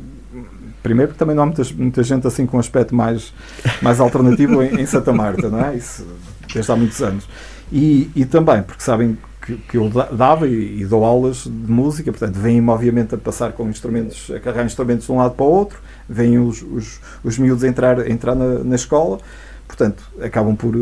[0.82, 3.32] Primeiro, porque também não há muita, muita gente assim com um aspecto mais,
[3.80, 5.76] mais alternativo em, em Santa Marta, não é?
[5.76, 6.04] Isso
[6.52, 7.28] desde há muitos anos.
[7.70, 12.10] E, e também porque sabem que, que eu dava e, e, dou aulas de música,
[12.12, 15.50] portanto, vêm-me obviamente a passar com instrumentos, a carregar instrumentos de um lado para o
[15.50, 19.18] outro, vêm os, os, os miúdos a entrar, a entrar na, na escola,
[19.66, 20.74] portanto, acabam por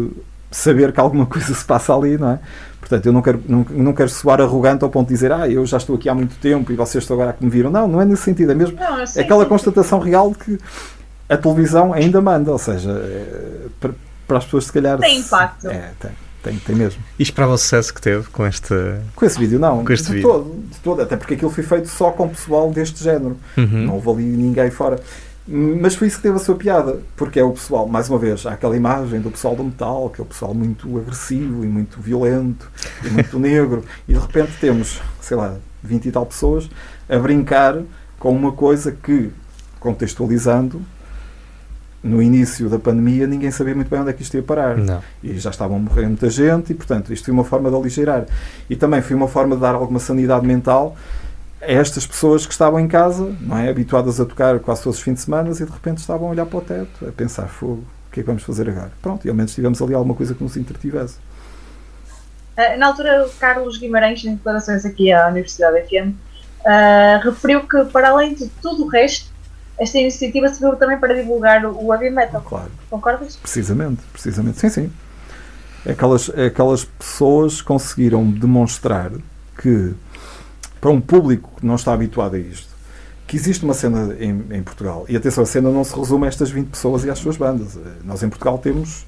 [0.50, 2.38] saber que alguma coisa se passa ali, não é?
[2.80, 5.64] Portanto, eu não quero, não, não quero soar arrogante ao ponto de dizer, ah, eu
[5.64, 7.70] já estou aqui há muito tempo e vocês estão agora que me viram.
[7.70, 10.58] Não, não é nesse sentido, é mesmo não, sei, aquela constatação real de que
[11.28, 13.92] a televisão ainda manda, ou seja, é, para,
[14.26, 14.98] para, as pessoas se calhar.
[14.98, 15.68] Tem impacto.
[15.68, 16.10] É, tem.
[16.42, 17.02] Tem, tem mesmo.
[17.18, 18.74] E esperava o sucesso que teve com este.
[19.14, 19.84] Com esse vídeo, não.
[19.84, 20.28] Com este de vídeo.
[20.28, 21.02] todo, de todo.
[21.02, 23.36] Até porque aquilo foi feito só com pessoal deste género.
[23.56, 23.86] Uhum.
[23.86, 24.98] Não houve ali ninguém fora.
[25.46, 28.46] Mas foi isso que teve a sua piada, porque é o pessoal, mais uma vez,
[28.46, 32.00] há aquela imagem do pessoal do metal, que é o pessoal muito agressivo e muito
[32.00, 32.70] violento
[33.04, 36.70] e muito negro, e de repente temos, sei lá, 20 e tal pessoas
[37.08, 37.82] a brincar
[38.16, 39.30] com uma coisa que,
[39.80, 40.80] contextualizando,
[42.02, 44.76] no início da pandemia ninguém sabia muito bem onde é que isto ia parar.
[44.76, 45.02] Não.
[45.22, 48.26] E já estavam a morrer muita gente e, portanto, isto foi uma forma de aligeirar.
[48.68, 50.96] E também foi uma forma de dar alguma sanidade mental
[51.60, 53.68] a estas pessoas que estavam em casa, não é?
[53.68, 56.46] habituadas a tocar quase todos os fins de semana e de repente estavam a olhar
[56.46, 58.90] para o teto, a pensar, fogo, o que é que vamos fazer agora?
[59.02, 61.16] Pronto, e ao menos tivemos ali alguma coisa que nos entretivesse.
[62.56, 66.14] Eh, na altura, Carlos Guimarães, em declarações aqui à Universidade FM,
[66.60, 69.29] Uh, referiu que, para além de tudo o resto,
[69.80, 72.42] esta iniciativa serviu também para divulgar o heavy metal.
[72.42, 72.70] Claro.
[72.90, 73.36] Concordas?
[73.36, 74.60] Precisamente, precisamente.
[74.60, 74.92] Sim, sim.
[75.86, 79.10] É aquelas, é aquelas pessoas conseguiram demonstrar
[79.58, 79.94] que,
[80.78, 82.68] para um público que não está habituado a isto,
[83.26, 85.06] que existe uma cena em, em, Portugal.
[85.08, 87.78] E atenção, a cena não se resume a estas 20 pessoas e às suas bandas.
[88.04, 89.06] Nós em Portugal temos,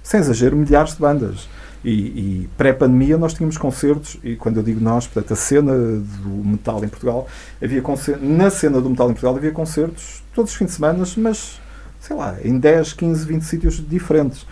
[0.00, 1.48] sem exagero, milhares de bandas.
[1.84, 6.30] E, e pré-pandemia nós tínhamos concertos, e quando eu digo nós, portanto, a cena do
[6.44, 7.28] metal em Portugal,
[7.62, 7.82] havia
[8.20, 11.60] na cena do metal em Portugal havia concertos todos os fins de semana, mas
[12.00, 14.46] sei lá, em 10, 15, 20 sítios diferentes.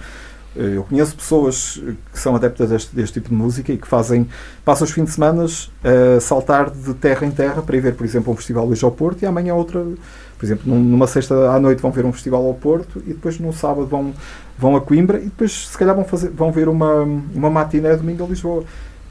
[0.57, 4.29] Eh, eu conheço pessoas que são adeptas deste, deste, tipo de música e que fazem,
[4.65, 8.05] passam os fins de semana a saltar de terra em terra para ir ver, por
[8.05, 9.85] exemplo, um festival hoje ao Porto e amanhã outra,
[10.43, 13.53] por exemplo, numa sexta à noite vão ver um festival ao Porto e depois no
[13.53, 14.13] sábado vão,
[14.59, 18.25] vão a Coimbra e depois se calhar vão, fazer, vão ver uma, uma matiné domingo
[18.25, 18.65] a Lisboa.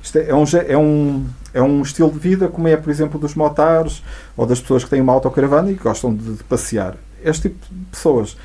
[0.04, 3.18] Isto é, é, um, é, um, é um estilo de vida como é, por exemplo,
[3.18, 4.04] dos motares
[4.36, 6.98] ou das pessoas que têm uma autocaravana e gostam de, de passear.
[7.24, 8.36] Este tipo de pessoas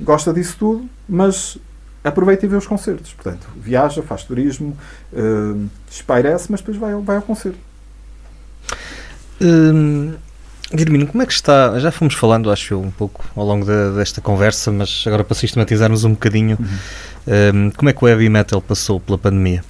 [0.00, 1.58] gosta disso tudo, mas
[2.02, 3.12] aproveita e vê os concertos.
[3.12, 4.74] Portanto, viaja, faz turismo,
[5.12, 7.58] uh, espairece, mas depois vai, vai ao concerto.
[9.42, 10.14] Hum,
[10.72, 11.78] Guilhermino, como é que está?
[11.80, 15.34] Já fomos falando, acho eu, um pouco ao longo de, desta conversa, mas agora para
[15.34, 17.66] sistematizarmos um bocadinho, uhum.
[17.66, 19.64] um, como é que o heavy metal passou pela pandemia?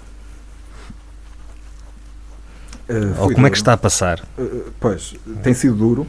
[2.88, 3.46] Uh, Ou como duro.
[3.46, 4.20] é que está a passar?
[4.36, 6.06] Uh, pois, tem sido duro.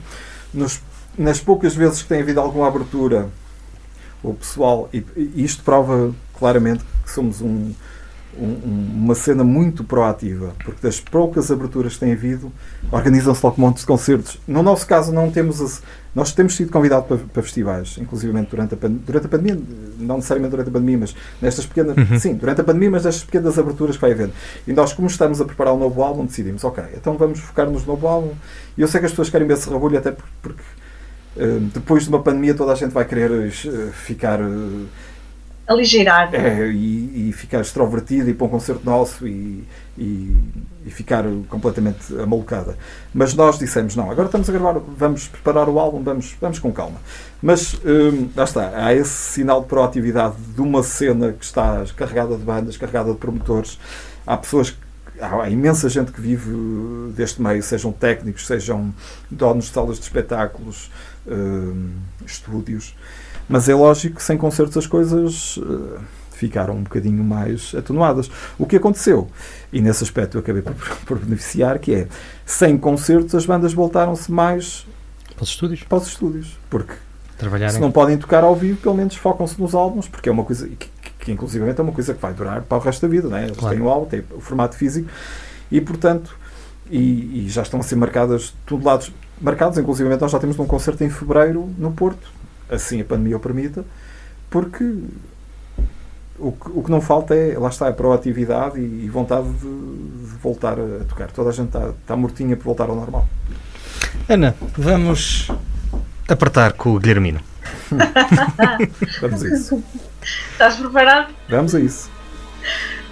[0.54, 0.82] Nos,
[1.18, 3.30] nas poucas vezes que tem havido alguma abertura
[4.24, 7.74] o pessoal, e, e isto prova claramente que somos um,
[8.38, 12.52] um, uma cena muito proativa, porque das poucas aberturas que tem havido,
[12.92, 14.40] organizam-se logo montes de concertos.
[14.48, 15.82] No nosso caso, não temos.
[16.14, 19.62] Nós temos sido convidados para, para festivais, inclusive durante a, durante a pandemia,
[19.98, 21.96] não necessariamente durante a pandemia, mas nestas pequenas.
[21.96, 22.20] Uhum.
[22.20, 24.34] Sim, durante a pandemia, mas nestas pequenas aberturas que vai havendo.
[24.68, 27.86] E nós, como estamos a preparar o um novo álbum, decidimos, ok, então vamos focar-nos
[27.86, 28.34] no novo álbum.
[28.78, 30.62] E eu sei que as pessoas querem ver esse rabulho, até porque
[31.38, 34.40] Hum, depois de uma pandemia toda a gente vai querer uh, ficar
[35.72, 39.64] aligerar é, e, e, ficar extrovertida e para um concerto nosso e,
[39.98, 40.36] e,
[40.86, 42.78] e, ficar completamente amalucada.
[43.14, 46.72] Mas nós dissemos não, agora estamos a gravar vamos preparar o álbum, vamos, vamos com
[46.72, 47.00] calma.
[47.42, 52.36] Mas um, lá está, há esse sinal de proatividade de uma cena que está carregada
[52.36, 53.80] de bandas, carregada de promotores.
[54.26, 54.76] Há pessoas
[55.22, 56.52] há imensa gente que vive
[57.16, 58.94] deste meio, sejam técnicos, sejam
[59.30, 60.90] donos de salas de espetáculos,
[61.28, 61.90] uh,
[62.26, 62.96] estúdios.
[63.52, 66.00] Mas é lógico que sem concertos as coisas uh,
[66.32, 68.32] ficaram um bocadinho mais atenuadas.
[68.58, 69.28] O que aconteceu,
[69.72, 70.74] e nesse aspecto eu acabei por,
[71.06, 72.08] por beneficiar, que é,
[72.46, 74.86] sem concertos as bandas voltaram-se mais
[75.36, 75.84] para os estúdios.
[75.84, 76.94] Para os estúdios porque
[77.72, 80.68] se não podem tocar ao vivo, pelo menos focam-se nos álbuns, porque é uma coisa
[80.68, 80.90] que,
[81.20, 83.46] que, inclusivamente é uma coisa que vai durar para o resto da vida, não é?
[83.46, 83.76] Eles claro.
[83.76, 85.10] têm o álbum, têm o formato físico
[85.72, 86.38] e, portanto,
[86.90, 91.04] e, e já estão a ser marcadas lados marcados, inclusive nós já temos um concerto
[91.04, 92.32] em fevereiro no Porto,
[92.72, 93.86] assim a pandemia o permita,
[94.50, 94.84] porque
[96.40, 99.60] o que, o que não falta é, lá está, a proatividade e, e vontade de,
[99.60, 101.32] de, voltar a tocar.
[101.32, 103.28] Toda a gente está, está mortinha por voltar ao normal.
[104.28, 105.50] Ana, vamos
[106.28, 107.40] apertar com o Guilhermino.
[109.22, 109.84] vamos a isso.
[110.52, 111.34] Estás preparado?
[111.48, 112.10] Vamos a isso.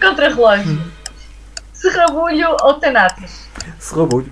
[0.01, 0.81] Contra-relógio.
[1.73, 3.47] Serrabulho ou Tanatas?
[3.79, 4.31] Serrabulho.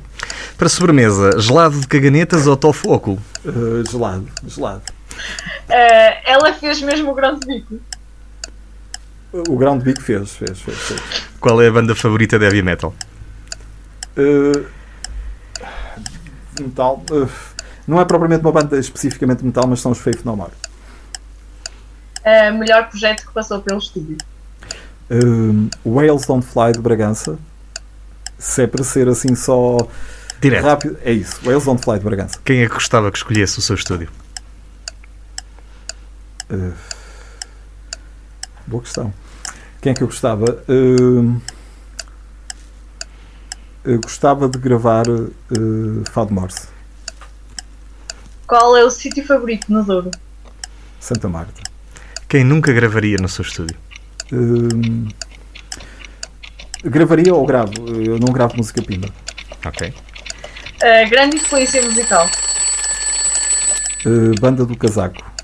[0.57, 3.19] Para sobremesa, gelado de caganetas ou tofu óculo?
[3.45, 4.81] Uh, gelado, gelado.
[5.17, 7.79] Uh, ela fez mesmo o grão de bico?
[9.33, 11.01] O grão de bico fez, fez, fez, fez.
[11.39, 12.93] Qual é a banda favorita de heavy metal?
[14.17, 14.65] Uh,
[16.59, 17.03] metal.
[17.11, 17.29] Uh,
[17.87, 20.51] não é propriamente uma banda especificamente de metal, mas são os Faith No More.
[22.19, 24.17] Uh, melhor projeto que passou pelo estúdio?
[25.09, 27.37] Uh, Wales Don't Fly de Bragança.
[28.37, 29.77] Se é para ser assim só
[30.39, 30.63] Direto.
[30.63, 31.39] Rápido, é isso.
[31.43, 32.39] Wales Don't Fly de Bragança.
[32.43, 34.09] Quem é que gostava que escolhesse o seu estúdio?
[36.49, 36.73] Uh,
[38.65, 39.13] boa questão.
[39.81, 40.45] Quem é que eu gostava?
[40.67, 41.41] Uh,
[43.83, 46.67] eu gostava de gravar uh, Fado Morse.
[48.45, 50.11] Qual é o sítio favorito no Douro?
[50.99, 51.61] Santa Marta.
[52.29, 53.77] Quem nunca gravaria no seu estúdio?
[54.31, 55.07] Uh,
[56.83, 57.73] gravaria ou gravo?
[57.87, 59.09] Eu não gravo música pimba.
[59.65, 59.89] Ok.
[59.89, 62.29] Uh, grande influência musical.
[64.05, 65.36] Uh, banda do Casaco.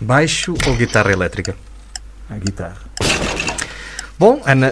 [0.00, 1.54] Baixo ou guitarra elétrica?
[2.28, 2.76] A guitarra.
[4.18, 4.70] Bom, Ana,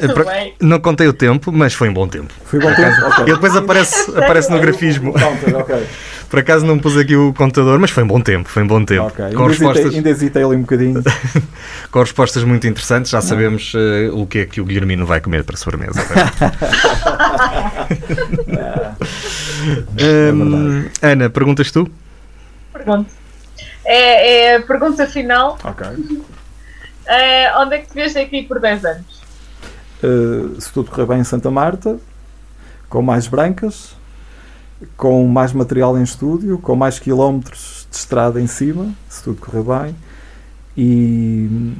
[0.60, 2.32] não contei o tempo, mas foi um bom tempo.
[2.44, 3.06] Foi um bom tempo?
[3.06, 3.24] Okay.
[3.24, 5.14] Ele depois aparece, aparece no grafismo.
[6.28, 8.84] Por acaso não pus aqui o contador, mas foi um bom tempo, foi um bom
[8.84, 9.06] tempo.
[9.06, 11.02] Ok, Com ainda hesitei, respostas, ainda hesitei ali um bocadinho.
[11.90, 15.42] com respostas muito interessantes, já sabemos eh, o que é que o Guilhermino vai comer
[15.44, 16.04] para a sobremesa.
[20.34, 21.90] Hum, Ana, perguntas tu?
[22.74, 23.10] Pergunto.
[23.90, 25.56] É, é a pergunta final.
[25.64, 26.26] ok.
[27.06, 29.22] É, onde é que te vês daqui por 10 anos?
[30.02, 31.98] Uh, se tudo correr bem em Santa Marta,
[32.86, 33.96] com mais brancas,
[34.94, 39.62] com mais material em estúdio, com mais quilómetros de estrada em cima, se tudo correr
[39.62, 39.96] bem,
[40.76, 41.72] e,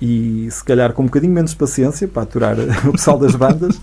[0.00, 2.56] e se calhar com um bocadinho menos paciência para aturar
[2.86, 3.80] o pessoal das bandas,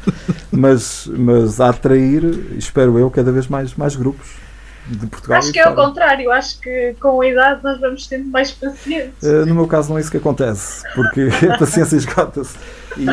[0.50, 2.24] mas, mas a atrair,
[2.58, 4.43] espero eu, cada vez mais, mais grupos
[4.88, 5.40] de Portugal.
[5.40, 6.32] Acho que é o contrário.
[6.32, 9.22] Acho que com a idade nós vamos tendo mais pacientes.
[9.22, 12.58] Uh, no meu caso não é isso que acontece, porque a paciência esgota-se
[12.98, 13.08] e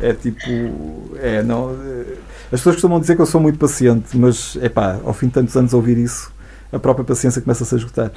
[0.00, 2.16] é tipo, é, não, eh,
[2.52, 5.32] as pessoas costumam dizer que eu sou muito paciente, mas é pá, ao fim de
[5.32, 6.32] tantos anos ouvir isso,
[6.72, 8.12] a própria paciência começa-se a esgotar.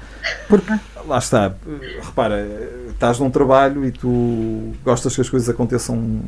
[0.47, 0.73] Porque,
[1.07, 6.21] lá está, eh, repara, eh, estás num trabalho e tu gostas que as coisas aconteçam,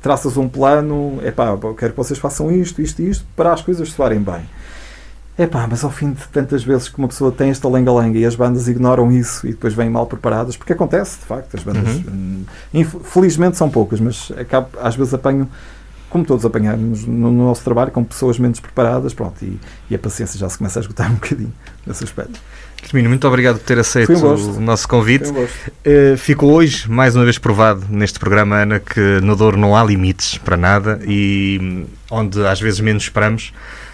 [0.00, 3.62] traças um plano, é pá, quero que vocês façam isto, isto e isto, para as
[3.62, 4.42] coisas soarem bem.
[5.38, 8.26] É pá, mas ao fim de tantas vezes que uma pessoa tem esta lenga-lenga e
[8.26, 11.96] as bandas ignoram isso e depois vêm mal preparadas, porque acontece, de facto, as bandas,
[12.06, 15.48] hum, inf- felizmente são poucas, mas acabo, às vezes apanho,
[16.10, 19.58] como todos apanhamos no, no nosso trabalho, com pessoas menos preparadas, pronto, e,
[19.88, 21.52] e a paciência já se começa a esgotar um bocadinho
[21.86, 22.38] nesse aspecto.
[22.82, 25.30] Guilhermino, muito obrigado por ter aceito um o nosso convite.
[25.30, 25.44] Um.
[25.44, 29.84] Uh, ficou hoje, mais uma vez provado neste programa, Ana, que no Douro não há
[29.84, 33.52] limites para nada e hum, onde às vezes menos esperamos,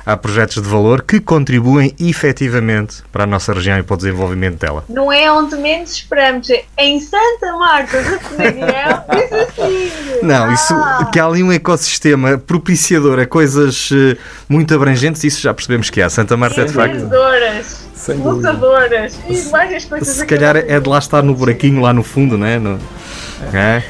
[0.08, 4.58] há projetos de valor que contribuem efetivamente para a nossa região e para o desenvolvimento
[4.58, 4.82] dela.
[4.88, 8.18] Não é onde menos esperamos, é em Santa Marta do.
[8.18, 9.90] Diz assim.
[10.22, 14.16] Não, isso Ah, que há ali um ecossistema propiciador a coisas eh,
[14.48, 16.08] muito abrangentes, isso já percebemos que há.
[16.08, 17.06] Santa Marta é de facto.
[17.98, 18.52] Sem dúvida.
[18.52, 20.08] lutadoras e várias coisas.
[20.08, 22.58] Se calhar é de lá estar no buraquinho lá no fundo, não é?
[22.58, 22.78] No-
[23.52, 23.82] É?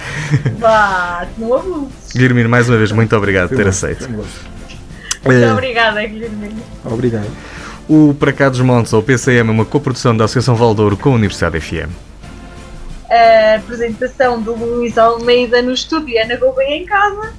[0.59, 2.13] Vá, não abuses.
[2.15, 4.09] Guilhermino, mais uma vez, muito obrigado por ter gosto, aceito.
[4.11, 4.29] Muito
[5.45, 6.55] Eh, obrigada, Guilherme.
[6.85, 7.27] Obrigado.
[7.89, 11.15] O Para Cá dos Montes, ou PCM, é uma coprodução da Associação Valdouro com a
[11.15, 11.91] Universidade FM.
[13.11, 17.33] A apresentação do Luís Almeida no estúdio e Ana Gouveia em casa.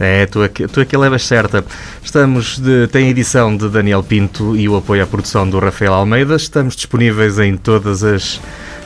[0.00, 1.62] É, tu aqui, tu aqui levas certa.
[2.02, 5.92] Estamos de, tem a edição de Daniel Pinto e o apoio à produção do Rafael
[5.92, 6.36] Almeida.
[6.36, 8.40] Estamos disponíveis em todas as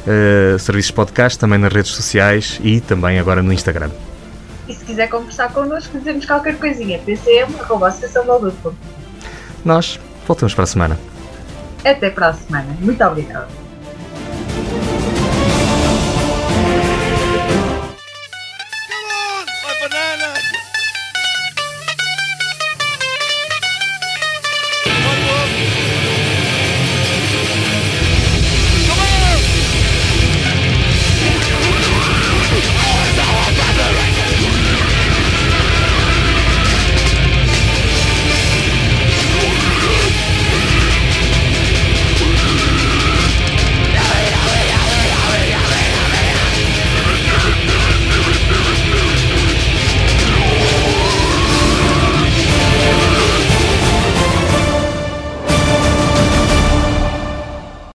[0.08, 3.90] eh, serviços de podcast, também nas redes sociais e também agora no Instagram.
[4.66, 6.98] E se quiser conversar connosco, dizemos qualquer coisinha.
[6.98, 8.74] pcm.associaçãovaldouro.com
[9.64, 10.98] Nós voltamos para a semana.
[11.84, 12.76] Até para a semana.
[12.80, 13.63] Muito obrigada.